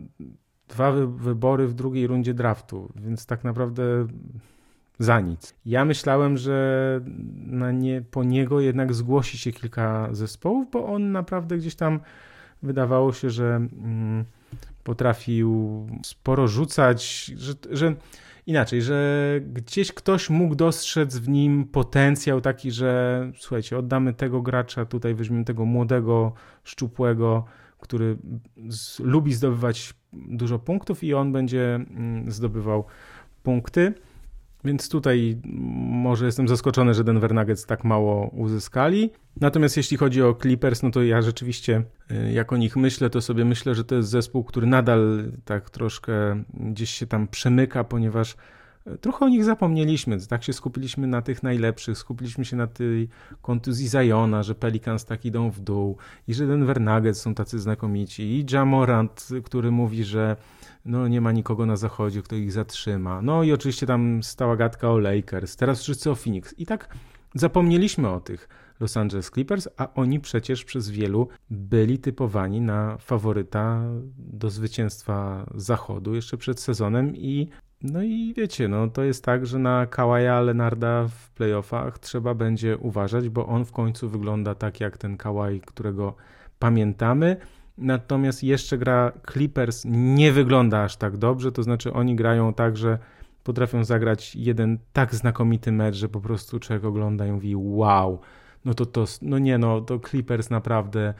dwa 0.69 0.93
wybory 1.07 1.67
w 1.67 1.75
drugiej 1.75 2.07
rundzie 2.07 2.35
draftu, 2.35 2.93
więc 2.97 3.27
tak 3.27 3.45
naprawdę 3.45 4.07
za 4.99 5.21
nic. 5.21 5.55
Ja 5.67 5.85
myślałem, 5.85 6.37
że 6.37 7.01
nie, 7.75 8.03
po 8.11 8.25
niego 8.25 8.61
jednak 8.61 8.95
zgłosi 8.95 9.39
się 9.39 9.53
kilka 9.53 10.09
zespołów, 10.13 10.71
bo 10.73 10.87
on 10.87 11.13
naprawdę 11.13 11.59
gdzieś 11.59 11.75
tam 11.75 12.01
wydawało 12.63 13.13
się, 13.13 13.31
że 13.31 13.55
mm, 13.55 14.25
potrafił 14.85 15.87
sporo 16.05 16.49
rzucać, 16.49 17.25
że, 17.25 17.53
że 17.71 17.95
inaczej, 18.47 18.83
że 18.83 19.41
gdzieś 19.53 19.93
ktoś 19.93 20.31
mógł 20.31 20.55
dostrzec 20.55 21.17
w 21.17 21.29
nim 21.29 21.65
potencjał 21.65 22.41
taki, 22.41 22.71
że 22.71 23.21
słuchajcie, 23.39 23.79
oddamy 23.79 24.15
tego 24.15 24.43
gracza, 24.43 24.85
tutaj 24.85 25.15
weźmiemy 25.15 25.45
tego 25.45 25.65
młodego, 25.65 26.33
szczupłego, 26.65 27.45
który 27.81 28.17
z, 28.69 29.01
lubi 29.01 29.35
zdobywać 29.35 29.95
dużo 30.13 30.59
punktów 30.59 31.05
i 31.05 31.15
on 31.15 31.33
będzie 31.33 31.75
mm, 31.75 32.31
zdobywał 32.31 32.85
punkty. 33.43 33.95
Więc 34.67 34.89
tutaj 34.89 35.41
może 35.91 36.27
jestem 36.27 36.49
zaskoczony, 36.49 36.95
że 36.95 37.05
Denver 37.05 37.35
Nuggets 37.35 37.67
tak 37.67 37.85
mało 37.85 38.29
uzyskali. 38.29 39.11
Natomiast 39.41 39.77
jeśli 39.77 39.97
chodzi 39.97 40.23
o 40.23 40.35
Clippers, 40.35 40.83
no 40.83 40.91
to 40.91 41.03
ja 41.03 41.23
rzeczywiście, 41.23 41.83
y, 42.11 42.33
jak 42.33 42.53
o 42.53 42.57
nich 42.57 42.77
myślę, 42.77 43.11
to 43.11 43.21
sobie 43.21 43.45
myślę, 43.45 43.75
że 43.75 43.85
to 43.85 43.95
jest 43.95 44.09
zespół, 44.09 44.45
który 44.45 44.67
nadal 44.67 45.33
tak 45.45 45.71
troszkę 45.71 46.43
gdzieś 46.55 46.91
się 46.91 47.07
tam 47.07 47.29
przemyka, 47.29 47.85
ponieważ 47.85 48.37
trochę 49.01 49.25
o 49.25 49.29
nich 49.29 49.45
zapomnieliśmy. 49.45 50.27
Tak 50.27 50.45
się 50.45 50.53
skupiliśmy 50.53 51.07
na 51.07 51.23
tych 51.23 51.43
najlepszych, 51.43 51.99
skupiliśmy 51.99 52.45
się 52.45 52.57
na 52.57 52.67
tej 52.67 53.09
kontuzji 53.43 53.89
Zajona, 53.89 54.43
że 54.43 54.55
Pelicans 54.55 55.05
tak 55.05 55.25
idą 55.25 55.51
w 55.51 55.61
dół 55.61 55.97
i 56.29 56.35
że 56.35 56.47
Denver 56.47 56.81
Nuggets 56.81 57.21
są 57.21 57.35
tacy 57.35 57.59
znakomici 57.59 58.23
i 58.23 58.47
Jamorant, 58.53 59.29
który 59.45 59.71
mówi, 59.71 60.05
że 60.05 60.37
no 60.85 61.09
nie 61.09 61.21
ma 61.21 61.33
nikogo 61.33 61.67
na 61.67 61.77
zachodzie, 61.77 62.23
kto 62.23 62.37
ich 62.37 62.53
zatrzyma. 62.53 63.23
No 63.23 63.43
i 63.43 63.53
oczywiście 63.53 63.87
tam 63.87 64.23
stała 64.23 64.57
gadka 64.57 64.91
o 64.91 64.99
Lakers, 64.99 65.57
teraz 65.57 65.83
wszyscy 65.83 66.11
o 66.11 66.15
Phoenix. 66.15 66.55
I 66.59 66.67
tak 66.67 66.97
zapomnieliśmy 67.35 68.09
o 68.09 68.21
tych 68.21 68.49
Los 68.81 68.97
Angeles 68.97 69.31
Clippers, 69.31 69.69
a 69.77 69.95
oni 69.95 70.21
przecież 70.21 70.65
przez 70.65 70.91
wielu 70.91 71.29
byli 71.51 71.99
typowani 71.99 72.61
na 72.61 72.99
faworyta 72.99 73.83
do 74.19 74.51
zwycięstwa 74.51 75.47
zachodu 75.55 76.15
jeszcze 76.15 76.37
przed 76.37 76.61
sezonem 76.61 77.17
i 77.17 77.49
no 77.83 78.03
i 78.03 78.35
wiecie, 78.37 78.69
no 78.69 78.89
to 78.89 79.03
jest 79.03 79.25
tak, 79.25 79.47
że 79.47 79.59
na 79.59 79.87
Kawaja 79.87 80.41
Lenarda 80.41 81.09
w 81.09 81.31
playoffach 81.31 81.99
trzeba 81.99 82.35
będzie 82.35 82.79
uważać, 82.79 83.29
bo 83.29 83.47
on 83.47 83.65
w 83.65 83.73
końcu 83.73 84.09
wygląda 84.09 84.55
tak 84.55 84.81
jak 84.81 84.99
ten 84.99 85.17
Kawaj, 85.17 85.61
którego 85.67 86.15
pamiętamy. 86.59 87.37
Natomiast 87.79 88.43
jeszcze 88.43 88.79
gra 88.79 89.13
Clippers 89.33 89.83
nie 89.89 90.33
wygląda 90.33 90.83
aż 90.83 90.97
tak 90.97 91.17
dobrze, 91.17 91.53
to 91.53 91.63
znaczy 91.63 91.93
oni 91.93 92.17
grają 92.17 92.55
tak, 92.55 92.77
że 92.77 92.99
potrafią 93.45 93.85
zagrać 93.85 94.37
jeden 94.37 94.79
tak 94.93 95.15
znakomity 95.15 95.73
mecz, 95.73 95.95
że 95.95 96.09
po 96.09 96.21
prostu 96.21 96.61
człowiek 96.61 96.85
ogląda 96.85 97.27
i 97.27 97.33
mówi 97.33 97.57
wow, 97.57 98.21
no 98.65 98.75
to 98.75 98.87
to, 98.87 99.05
no 99.23 99.39
nie 99.39 99.59
no, 99.59 99.81
to 99.81 99.99
Clippers 99.99 100.51
naprawdę 100.51 101.15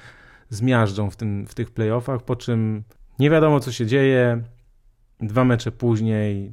zmiażdżą 0.51 1.11
w, 1.11 1.17
tym, 1.17 1.47
w 1.47 1.55
tych 1.55 1.71
playoffach, 1.71 2.23
po 2.23 2.37
czym 2.37 2.83
nie 3.19 3.31
wiadomo 3.31 3.61
co 3.61 3.73
się 3.73 3.87
dzieje, 3.87 4.43
dwa 5.21 5.45
mecze 5.45 5.73
później 5.73 6.53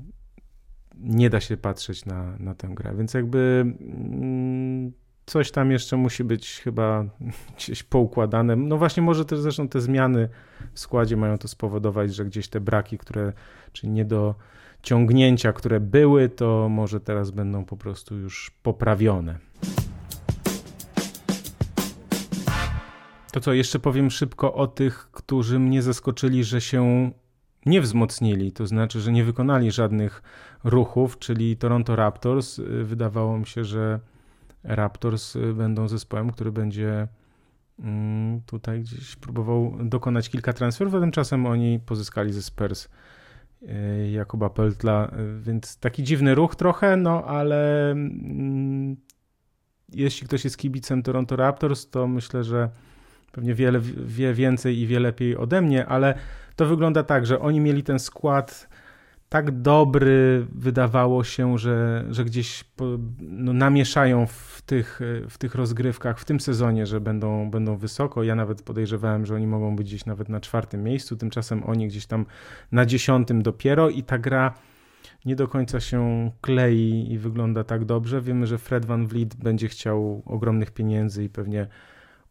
nie 0.97 1.29
da 1.29 1.39
się 1.39 1.57
patrzeć 1.57 2.05
na, 2.05 2.37
na 2.39 2.55
tę 2.55 2.67
grę, 2.67 2.95
więc 2.97 3.13
jakby 3.13 3.65
mm, 3.81 4.91
coś 5.25 5.51
tam 5.51 5.71
jeszcze 5.71 5.97
musi 5.97 6.23
być 6.23 6.61
chyba 6.63 7.05
gdzieś 7.57 7.83
poukładane. 7.83 8.55
No 8.55 8.77
właśnie, 8.77 9.03
może 9.03 9.25
też 9.25 9.39
zresztą 9.39 9.67
te 9.67 9.81
zmiany 9.81 10.29
w 10.73 10.79
składzie 10.79 11.17
mają 11.17 11.37
to 11.37 11.47
spowodować, 11.47 12.15
że 12.15 12.25
gdzieś 12.25 12.47
te 12.47 12.59
braki, 12.59 12.97
które, 12.97 13.33
czy 13.73 13.87
nie 13.87 14.05
do 14.05 14.35
ciągnięcia, 14.83 15.53
które 15.53 15.79
były, 15.79 16.29
to 16.29 16.69
może 16.69 16.99
teraz 16.99 17.31
będą 17.31 17.65
po 17.65 17.77
prostu 17.77 18.15
już 18.17 18.51
poprawione. 18.63 19.39
To 23.31 23.39
co, 23.39 23.53
jeszcze 23.53 23.79
powiem 23.79 24.11
szybko 24.11 24.53
o 24.53 24.67
tych, 24.67 25.11
którzy 25.11 25.59
mnie 25.59 25.81
zaskoczyli, 25.81 26.43
że 26.43 26.61
się 26.61 27.11
nie 27.65 27.81
wzmocnili, 27.81 28.51
to 28.51 28.67
znaczy, 28.67 29.01
że 29.01 29.11
nie 29.11 29.23
wykonali 29.23 29.71
żadnych 29.71 30.23
ruchów, 30.63 31.19
czyli 31.19 31.57
Toronto 31.57 31.95
Raptors. 31.95 32.61
Wydawało 32.83 33.37
mi 33.37 33.45
się, 33.45 33.63
że 33.65 33.99
Raptors 34.63 35.35
y, 35.35 35.53
będą 35.53 35.87
zespołem, 35.87 36.31
który 36.31 36.51
będzie 36.51 37.07
mm, 37.79 38.41
tutaj 38.41 38.81
gdzieś 38.81 39.15
próbował 39.15 39.77
dokonać 39.83 40.29
kilka 40.29 40.53
transferów, 40.53 40.95
a 40.95 40.99
tymczasem 40.99 41.45
oni 41.45 41.79
pozyskali 41.79 42.33
ze 42.33 42.41
Spurs 42.41 42.89
y, 43.61 44.11
Jakuba 44.11 44.49
Peltla, 44.49 45.11
y, 45.19 45.41
więc 45.41 45.77
taki 45.77 46.03
dziwny 46.03 46.35
ruch 46.35 46.55
trochę, 46.55 46.97
no 46.97 47.25
ale 47.25 47.91
mm, 47.91 48.95
jeśli 49.93 50.27
ktoś 50.27 50.43
jest 50.43 50.57
kibicem 50.57 51.03
Toronto 51.03 51.35
Raptors, 51.35 51.89
to 51.89 52.07
myślę, 52.07 52.43
że 52.43 52.69
pewnie 53.33 53.53
wiele 53.53 53.79
wie 54.05 54.33
więcej 54.33 54.79
i 54.79 54.87
wie 54.87 54.99
lepiej 54.99 55.37
ode 55.37 55.61
mnie, 55.61 55.85
ale 55.85 56.15
to 56.55 56.65
wygląda 56.65 57.03
tak, 57.03 57.25
że 57.25 57.39
oni 57.39 57.59
mieli 57.59 57.83
ten 57.83 57.99
skład 57.99 58.67
tak 59.29 59.61
dobry 59.61 60.45
wydawało 60.55 61.23
się, 61.23 61.57
że, 61.57 62.05
że 62.09 62.25
gdzieś 62.25 62.63
po, 62.63 62.85
no, 63.19 63.53
namieszają 63.53 64.27
w 64.27 64.61
tych, 64.65 64.99
w 65.29 65.37
tych 65.37 65.55
rozgrywkach 65.55 66.19
w 66.19 66.25
tym 66.25 66.39
sezonie, 66.39 66.85
że 66.85 67.01
będą, 67.01 67.51
będą 67.51 67.77
wysoko. 67.77 68.23
Ja 68.23 68.35
nawet 68.35 68.61
podejrzewałem, 68.61 69.25
że 69.25 69.35
oni 69.35 69.47
mogą 69.47 69.75
być 69.75 69.87
gdzieś 69.87 70.05
nawet 70.05 70.29
na 70.29 70.39
czwartym 70.39 70.83
miejscu, 70.83 71.15
tymczasem 71.15 71.63
oni 71.63 71.87
gdzieś 71.87 72.05
tam 72.05 72.25
na 72.71 72.85
dziesiątym 72.85 73.43
dopiero 73.43 73.89
i 73.89 74.03
ta 74.03 74.17
gra 74.17 74.53
nie 75.25 75.35
do 75.35 75.47
końca 75.47 75.79
się 75.79 76.31
klei 76.41 77.11
i 77.11 77.17
wygląda 77.17 77.63
tak 77.63 77.85
dobrze. 77.85 78.21
Wiemy, 78.21 78.47
że 78.47 78.57
Fred 78.57 78.85
Van 78.85 79.07
Vliet 79.07 79.35
będzie 79.35 79.67
chciał 79.67 80.23
ogromnych 80.25 80.71
pieniędzy 80.71 81.23
i 81.23 81.29
pewnie 81.29 81.67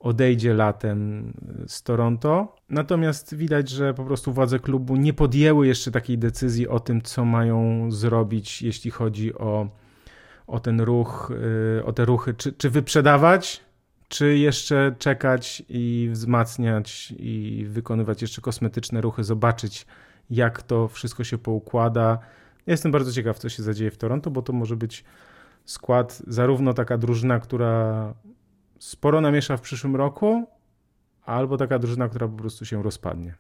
odejdzie 0.03 0.55
latem 0.55 1.33
z 1.67 1.83
Toronto. 1.83 2.57
Natomiast 2.69 3.35
widać, 3.35 3.69
że 3.69 3.95
po 3.95 4.05
prostu 4.05 4.33
władze 4.33 4.59
klubu 4.59 4.97
nie 4.97 5.12
podjęły 5.12 5.67
jeszcze 5.67 5.91
takiej 5.91 6.19
decyzji 6.19 6.69
o 6.69 6.81
tym, 6.81 7.03
co 7.03 7.25
mają 7.25 7.91
zrobić, 7.91 8.62
jeśli 8.62 8.91
chodzi 8.91 9.35
o, 9.35 9.69
o 10.47 10.61
ten 10.61 10.81
ruch, 10.81 11.33
y, 11.79 11.85
o 11.85 11.93
te 11.93 12.05
ruchy, 12.05 12.35
czy, 12.35 12.53
czy 12.53 12.71
wyprzedawać, 12.71 13.61
czy 14.09 14.38
jeszcze 14.38 14.95
czekać 14.99 15.62
i 15.69 16.09
wzmacniać 16.12 17.15
i 17.19 17.67
wykonywać 17.69 18.23
jeszcze 18.23 18.41
kosmetyczne 18.41 19.01
ruchy, 19.01 19.25
zobaczyć, 19.25 19.87
jak 20.31 20.62
to 20.62 20.88
wszystko 20.88 21.25
się 21.25 21.38
poukłada. 21.38 22.19
Jestem 22.67 22.93
bardzo 22.93 23.12
ciekaw, 23.12 23.38
co 23.38 23.49
się 23.49 23.62
zadzieje 23.62 23.91
w 23.91 23.99
Toronto, 23.99 24.31
bo 24.31 24.43
to 24.43 24.53
może 24.53 24.77
być 24.77 25.05
skład, 25.65 26.23
zarówno 26.27 26.75
taka 26.75 26.99
drużyna, 26.99 27.41
która 27.41 28.15
sporo 28.83 29.21
namiesza 29.21 29.57
w 29.57 29.61
przyszłym 29.61 29.97
roku, 29.97 30.47
albo 31.27 31.57
taka 31.57 31.79
drużyna, 31.79 32.09
która 32.09 32.29
po 32.29 32.37
prostu 32.37 32.64
się 32.64 32.83
rozpadnie. 32.83 33.35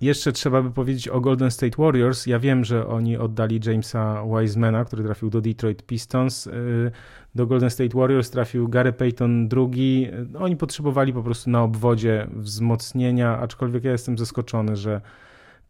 Jeszcze 0.00 0.32
trzeba 0.32 0.62
by 0.62 0.70
powiedzieć 0.70 1.08
o 1.08 1.20
Golden 1.20 1.50
State 1.50 1.82
Warriors. 1.82 2.26
Ja 2.26 2.38
wiem, 2.38 2.64
że 2.64 2.86
oni 2.86 3.16
oddali 3.16 3.60
Jamesa 3.66 4.24
Wisemana, 4.40 4.84
który 4.84 5.04
trafił 5.04 5.30
do 5.30 5.40
Detroit 5.40 5.82
Pistons. 5.82 6.46
Y, 6.46 6.90
do 7.34 7.46
Golden 7.46 7.70
State 7.70 7.98
Warriors 7.98 8.30
trafił 8.30 8.68
Gary 8.68 8.92
Payton 8.92 9.48
II. 9.56 10.10
Oni 10.38 10.56
potrzebowali 10.56 11.12
po 11.12 11.22
prostu 11.22 11.50
na 11.50 11.62
obwodzie 11.62 12.26
wzmocnienia, 12.32 13.38
aczkolwiek 13.38 13.84
ja 13.84 13.92
jestem 13.92 14.18
zaskoczony, 14.18 14.76
że 14.76 15.00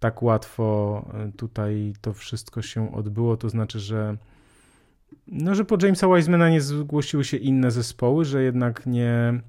tak 0.01 0.23
łatwo 0.23 1.05
y, 1.29 1.33
tutaj 1.33 1.93
to 2.01 2.13
wszystko 2.13 2.63
się 2.63 2.95
odbyło. 2.95 3.37
To 3.37 3.49
znaczy, 3.49 3.81
że 3.81 4.17
no, 5.27 5.55
że 5.55 5.65
po 5.65 5.77
Jamesa 5.83 6.15
Wisemana 6.15 6.51
nie 6.51 6.61
zgłosiły 6.61 7.25
się 7.25 7.37
inne 7.37 7.71
zespoły, 7.71 8.25
że 8.25 8.43
jednak 8.43 8.87
nie, 8.87 9.41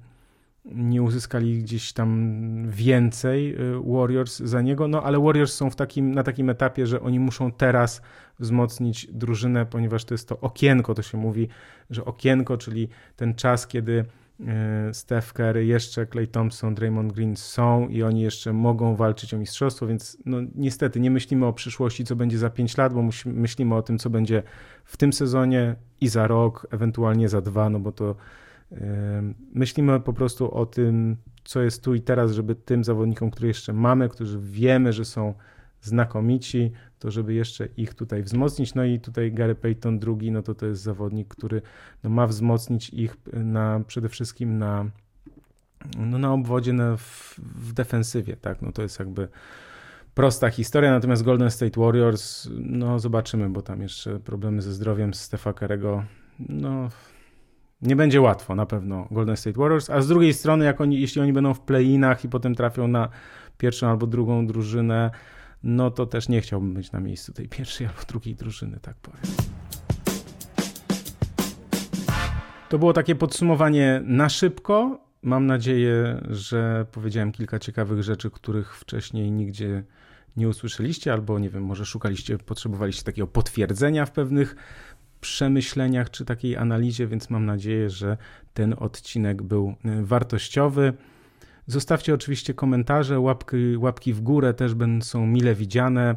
nie 0.64 1.02
uzyskali 1.02 1.58
gdzieś 1.58 1.92
tam 1.92 2.68
więcej 2.68 3.54
y, 3.54 3.80
Warriors 3.86 4.38
za 4.38 4.62
niego, 4.62 4.88
no 4.88 5.02
ale 5.02 5.20
Warriors 5.20 5.54
są 5.54 5.70
w 5.70 5.76
takim, 5.76 6.14
na 6.14 6.22
takim 6.22 6.50
etapie, 6.50 6.86
że 6.86 7.00
oni 7.00 7.20
muszą 7.20 7.52
teraz 7.52 8.02
wzmocnić 8.38 9.06
drużynę, 9.06 9.66
ponieważ 9.66 10.04
to 10.04 10.14
jest 10.14 10.28
to 10.28 10.40
okienko, 10.40 10.94
to 10.94 11.02
się 11.02 11.18
mówi, 11.18 11.48
że 11.90 12.04
okienko, 12.04 12.56
czyli 12.56 12.88
ten 13.16 13.34
czas, 13.34 13.66
kiedy 13.66 14.04
Steph 14.92 15.32
Curry, 15.32 15.66
jeszcze 15.66 16.06
Clay 16.06 16.26
Thompson, 16.26 16.74
Draymond 16.74 17.12
Green 17.12 17.36
są 17.36 17.88
i 17.88 18.02
oni 18.02 18.20
jeszcze 18.20 18.52
mogą 18.52 18.96
walczyć 18.96 19.34
o 19.34 19.38
mistrzostwo, 19.38 19.86
więc 19.86 20.18
no, 20.26 20.38
niestety 20.54 21.00
nie 21.00 21.10
myślimy 21.10 21.46
o 21.46 21.52
przyszłości, 21.52 22.04
co 22.04 22.16
będzie 22.16 22.38
za 22.38 22.50
5 22.50 22.76
lat, 22.76 22.94
bo 22.94 23.02
myślimy 23.26 23.74
o 23.74 23.82
tym, 23.82 23.98
co 23.98 24.10
będzie 24.10 24.42
w 24.84 24.96
tym 24.96 25.12
sezonie 25.12 25.76
i 26.00 26.08
za 26.08 26.26
rok, 26.26 26.66
ewentualnie 26.70 27.28
za 27.28 27.40
dwa, 27.40 27.70
no 27.70 27.80
bo 27.80 27.92
to 27.92 28.16
yy, 28.70 28.78
myślimy 29.54 30.00
po 30.00 30.12
prostu 30.12 30.54
o 30.54 30.66
tym, 30.66 31.16
co 31.44 31.62
jest 31.62 31.84
tu 31.84 31.94
i 31.94 32.00
teraz, 32.00 32.32
żeby 32.32 32.54
tym 32.54 32.84
zawodnikom, 32.84 33.30
które 33.30 33.48
jeszcze 33.48 33.72
mamy, 33.72 34.08
którzy 34.08 34.38
wiemy, 34.40 34.92
że 34.92 35.04
są 35.04 35.34
znakomici, 35.82 36.72
to 36.98 37.10
żeby 37.10 37.34
jeszcze 37.34 37.68
ich 37.76 37.94
tutaj 37.94 38.22
wzmocnić. 38.22 38.74
No 38.74 38.84
i 38.84 39.00
tutaj 39.00 39.32
Gary 39.32 39.54
Payton 39.54 39.98
drugi, 39.98 40.30
no 40.30 40.42
to 40.42 40.54
to 40.54 40.66
jest 40.66 40.82
zawodnik, 40.82 41.28
który 41.28 41.62
no, 42.04 42.10
ma 42.10 42.26
wzmocnić 42.26 42.90
ich 42.90 43.16
na, 43.32 43.80
przede 43.86 44.08
wszystkim 44.08 44.58
na, 44.58 44.84
no, 45.98 46.18
na 46.18 46.32
obwodzie, 46.32 46.72
na, 46.72 46.96
w, 46.96 47.34
w 47.38 47.72
defensywie, 47.72 48.36
tak, 48.36 48.62
no 48.62 48.72
to 48.72 48.82
jest 48.82 48.98
jakby 48.98 49.28
prosta 50.14 50.50
historia, 50.50 50.90
natomiast 50.90 51.22
Golden 51.22 51.50
State 51.50 51.80
Warriors, 51.80 52.48
no 52.58 52.98
zobaczymy, 52.98 53.50
bo 53.50 53.62
tam 53.62 53.82
jeszcze 53.82 54.20
problemy 54.20 54.62
ze 54.62 54.72
zdrowiem 54.72 55.14
Stefa 55.14 55.52
Kerego, 55.52 56.04
no 56.38 56.88
nie 57.82 57.96
będzie 57.96 58.20
łatwo 58.20 58.54
na 58.54 58.66
pewno 58.66 59.08
Golden 59.10 59.36
State 59.36 59.60
Warriors, 59.60 59.90
a 59.90 60.00
z 60.00 60.08
drugiej 60.08 60.34
strony, 60.34 60.64
jak 60.64 60.80
oni, 60.80 61.00
jeśli 61.00 61.20
oni 61.20 61.32
będą 61.32 61.54
w 61.54 61.60
play-inach 61.60 62.24
i 62.24 62.28
potem 62.28 62.54
trafią 62.54 62.88
na 62.88 63.08
pierwszą 63.58 63.88
albo 63.88 64.06
drugą 64.06 64.46
drużynę, 64.46 65.10
no 65.64 65.90
to 65.90 66.06
też 66.06 66.28
nie 66.28 66.40
chciałbym 66.40 66.74
być 66.74 66.92
na 66.92 67.00
miejscu 67.00 67.32
tej 67.32 67.48
pierwszej 67.48 67.86
albo 67.86 68.00
drugiej 68.08 68.34
drużyny, 68.34 68.78
tak 68.82 68.96
powiem. 68.96 69.22
To 72.68 72.78
było 72.78 72.92
takie 72.92 73.14
podsumowanie 73.14 74.02
na 74.04 74.28
szybko. 74.28 75.00
Mam 75.22 75.46
nadzieję, 75.46 76.20
że 76.30 76.86
powiedziałem 76.92 77.32
kilka 77.32 77.58
ciekawych 77.58 78.02
rzeczy, 78.02 78.30
których 78.30 78.76
wcześniej 78.76 79.30
nigdzie 79.30 79.84
nie 80.36 80.48
usłyszeliście, 80.48 81.12
albo 81.12 81.38
nie 81.38 81.50
wiem, 81.50 81.64
może 81.64 81.86
szukaliście, 81.86 82.38
potrzebowaliście 82.38 83.04
takiego 83.04 83.26
potwierdzenia 83.26 84.06
w 84.06 84.10
pewnych 84.10 84.56
przemyśleniach 85.20 86.10
czy 86.10 86.24
takiej 86.24 86.56
analizie, 86.56 87.06
więc 87.06 87.30
mam 87.30 87.46
nadzieję, 87.46 87.90
że 87.90 88.16
ten 88.54 88.74
odcinek 88.78 89.42
był 89.42 89.74
e, 89.84 90.02
wartościowy. 90.02 90.92
Zostawcie 91.66 92.14
oczywiście 92.14 92.54
komentarze, 92.54 93.20
łapki, 93.20 93.76
łapki 93.76 94.12
w 94.12 94.20
górę 94.20 94.54
też 94.54 94.72
są 95.00 95.26
mile 95.26 95.54
widziane. 95.54 96.16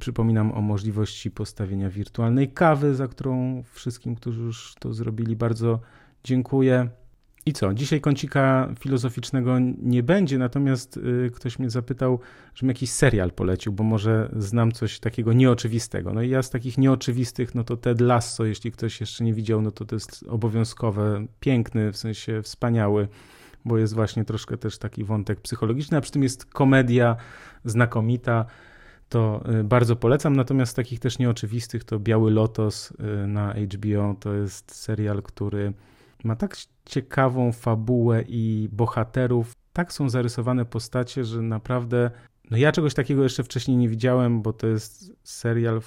Przypominam 0.00 0.52
o 0.52 0.60
możliwości 0.60 1.30
postawienia 1.30 1.90
wirtualnej 1.90 2.48
kawy, 2.52 2.94
za 2.94 3.08
którą 3.08 3.62
wszystkim, 3.72 4.14
którzy 4.14 4.40
już 4.40 4.74
to 4.80 4.92
zrobili, 4.92 5.36
bardzo 5.36 5.80
dziękuję. 6.24 6.88
I 7.46 7.52
co? 7.52 7.74
Dzisiaj 7.74 8.00
kącika 8.00 8.74
filozoficznego 8.78 9.58
nie 9.82 10.02
będzie, 10.02 10.38
natomiast 10.38 10.96
y, 10.96 11.30
ktoś 11.34 11.58
mnie 11.58 11.70
zapytał, 11.70 12.20
żebym 12.54 12.68
jakiś 12.68 12.90
serial 12.90 13.30
polecił, 13.30 13.72
bo 13.72 13.84
może 13.84 14.30
znam 14.36 14.72
coś 14.72 15.00
takiego 15.00 15.32
nieoczywistego. 15.32 16.12
No 16.12 16.22
i 16.22 16.30
ja 16.30 16.42
z 16.42 16.50
takich 16.50 16.78
nieoczywistych, 16.78 17.54
no 17.54 17.64
to 17.64 17.76
Ted 17.76 18.00
Lasso, 18.00 18.44
jeśli 18.44 18.72
ktoś 18.72 19.00
jeszcze 19.00 19.24
nie 19.24 19.34
widział, 19.34 19.62
no 19.62 19.70
to 19.70 19.84
to 19.84 19.96
jest 19.96 20.24
obowiązkowe, 20.28 21.26
piękny, 21.40 21.92
w 21.92 21.96
sensie 21.96 22.42
wspaniały, 22.42 23.08
bo 23.64 23.78
jest 23.78 23.94
właśnie 23.94 24.24
troszkę 24.24 24.56
też 24.56 24.78
taki 24.78 25.04
wątek 25.04 25.40
psychologiczny, 25.40 25.96
a 25.96 26.00
przy 26.00 26.12
tym 26.12 26.22
jest 26.22 26.44
komedia 26.44 27.16
znakomita 27.64 28.46
to 29.08 29.42
y, 29.60 29.64
bardzo 29.64 29.96
polecam. 29.96 30.36
Natomiast 30.36 30.76
takich 30.76 31.00
też 31.00 31.18
nieoczywistych 31.18 31.84
to 31.84 31.98
Biały 31.98 32.30
Lotos 32.30 32.90
y, 32.90 33.26
na 33.26 33.54
HBO 33.54 34.16
to 34.20 34.34
jest 34.34 34.74
serial, 34.74 35.22
który 35.22 35.72
ma 36.24 36.36
tak 36.36 36.56
ciekawą 36.84 37.52
fabułę 37.52 38.24
i 38.28 38.68
bohaterów, 38.72 39.52
tak 39.72 39.92
są 39.92 40.08
zarysowane 40.08 40.64
postacie, 40.64 41.24
że 41.24 41.42
naprawdę. 41.42 42.10
No 42.50 42.56
ja 42.56 42.72
czegoś 42.72 42.94
takiego 42.94 43.22
jeszcze 43.22 43.44
wcześniej 43.44 43.76
nie 43.76 43.88
widziałem, 43.88 44.42
bo 44.42 44.52
to 44.52 44.66
jest 44.66 45.12
serial, 45.22 45.80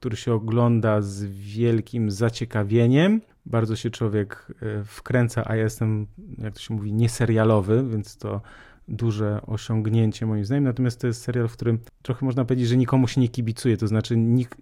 który 0.00 0.16
się 0.16 0.34
ogląda 0.34 1.00
z 1.00 1.24
wielkim 1.24 2.10
zaciekawieniem. 2.10 3.20
Bardzo 3.46 3.76
się 3.76 3.90
człowiek 3.90 4.46
y, 4.62 4.84
wkręca, 4.84 5.42
a 5.46 5.56
ja 5.56 5.62
jestem, 5.62 6.06
jak 6.38 6.54
to 6.54 6.60
się 6.60 6.74
mówi, 6.74 6.92
nieserialowy, 6.92 7.88
więc 7.90 8.16
to 8.16 8.40
duże 8.88 9.40
osiągnięcie 9.46 10.26
moim 10.26 10.44
zdaniem, 10.44 10.64
natomiast 10.64 11.00
to 11.00 11.06
jest 11.06 11.22
serial, 11.22 11.48
w 11.48 11.52
którym 11.52 11.78
trochę 12.02 12.26
można 12.26 12.44
powiedzieć, 12.44 12.68
że 12.68 12.76
nikomu 12.76 13.08
się 13.08 13.20
nie 13.20 13.28
kibicuje, 13.28 13.76
to 13.76 13.86
znaczy 13.86 14.16
nik, 14.16 14.56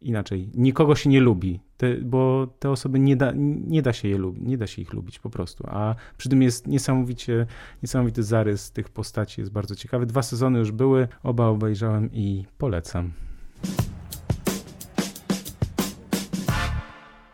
inaczej, 0.00 0.50
nikogo 0.54 0.94
się 0.94 1.10
nie 1.10 1.20
lubi, 1.20 1.60
te, 1.76 1.96
bo 1.96 2.46
te 2.58 2.70
osoby 2.70 2.98
nie 2.98 3.16
da, 3.16 3.32
nie 3.66 3.82
da 3.82 3.92
się 3.92 4.08
je 4.08 4.18
lubić, 4.18 4.42
nie 4.46 4.58
da 4.58 4.66
się 4.66 4.82
ich 4.82 4.92
lubić 4.92 5.18
po 5.18 5.30
prostu, 5.30 5.64
a 5.66 5.94
przy 6.16 6.28
tym 6.28 6.42
jest 6.42 6.66
niesamowicie, 6.66 7.46
niesamowity 7.82 8.22
zarys 8.22 8.72
tych 8.72 8.88
postaci, 8.88 9.40
jest 9.40 9.52
bardzo 9.52 9.74
ciekawy. 9.74 10.06
Dwa 10.06 10.22
sezony 10.22 10.58
już 10.58 10.72
były, 10.72 11.08
oba 11.22 11.46
obejrzałem 11.46 12.10
i 12.12 12.44
polecam. 12.58 13.12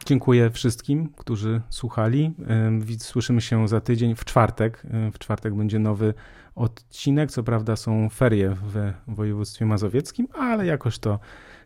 Dziękuję 0.06 0.50
wszystkim, 0.50 1.08
którzy 1.16 1.60
słuchali. 1.70 2.34
Słyszymy 2.98 3.40
się 3.40 3.68
za 3.68 3.80
tydzień 3.80 4.14
w 4.14 4.24
czwartek. 4.24 4.82
W 5.12 5.18
czwartek 5.18 5.54
będzie 5.54 5.78
nowy 5.78 6.14
odcinek. 6.54 7.30
Co 7.30 7.42
prawda 7.42 7.76
są 7.76 8.08
ferie 8.08 8.50
w 8.50 8.92
województwie 9.08 9.66
mazowieckim, 9.66 10.28
ale 10.34 10.66
jakoś 10.66 10.98
to 10.98 11.18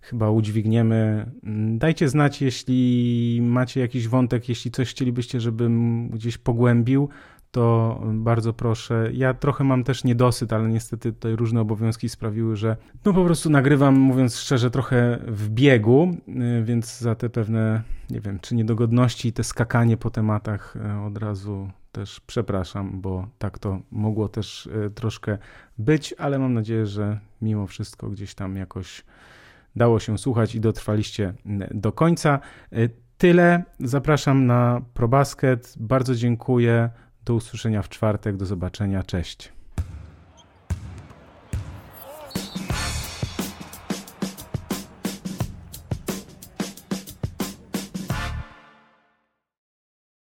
chyba 0.03 0.31
udźwigniemy. 0.31 1.31
Dajcie 1.77 2.09
znać, 2.09 2.43
jeśli 2.43 3.41
macie 3.43 3.81
jakiś 3.81 4.09
wątek, 4.09 4.49
jeśli 4.49 4.71
coś 4.71 4.91
chcielibyście, 4.91 5.41
żebym 5.41 6.09
gdzieś 6.09 6.39
pogłębił 6.39 7.09
to 7.51 8.01
bardzo 8.13 8.53
proszę. 8.53 9.11
Ja 9.13 9.35
trochę 9.35 9.65
mam 9.65 9.85
też 9.85 10.05
niedosyt, 10.05 10.53
ale 10.53 10.69
niestety 10.69 11.13
tutaj 11.13 11.37
różne 11.37 11.61
obowiązki 11.61 12.09
sprawiły, 12.09 12.57
że 12.57 12.77
no 13.05 13.13
po 13.13 13.25
prostu 13.25 13.51
nagrywam, 13.51 13.95
mówiąc 13.95 14.37
szczerze, 14.37 14.71
trochę 14.71 15.19
w 15.27 15.49
biegu, 15.49 16.17
y, 16.61 16.65
więc 16.65 16.99
za 16.99 17.15
te 17.15 17.31
pewne, 17.31 17.83
nie 18.11 18.21
wiem, 18.21 18.39
czy 18.41 18.55
niedogodności, 18.55 19.33
te 19.33 19.45
skakanie 19.45 19.97
po 19.97 20.11
tematach 20.11 20.77
y, 20.77 21.07
od 21.07 21.19
razu 21.19 21.71
też 21.93 22.21
przepraszam, 22.21 23.01
bo 23.01 23.29
tak 23.39 23.59
to 23.59 23.81
mogło 23.91 24.29
też 24.29 24.67
y, 24.67 24.91
troszkę 24.95 25.39
być, 25.79 26.15
ale 26.19 26.39
mam 26.39 26.55
nadzieję, 26.55 26.87
że 26.87 27.19
mimo 27.43 27.67
wszystko 27.67 28.11
gdzieś 28.11 28.35
tam 28.35 28.57
jakoś 28.57 29.05
dało 29.77 30.01
się 30.01 30.19
słuchać 30.19 30.55
i 30.55 30.61
dotrwaliście 30.61 31.35
do 31.71 31.93
końca. 31.93 32.41
Tyle. 33.19 33.63
Zapraszam 33.81 34.47
na 34.47 34.81
ProBasket. 34.95 35.75
Bardzo 35.81 36.15
dziękuję. 36.15 36.91
Do 37.29 37.35
usłyszenia 37.35 37.83
w 37.83 37.89
czwartek. 37.89 38.37
Do 38.37 38.47
zobaczenia. 38.47 39.03
Cześć. 39.03 39.53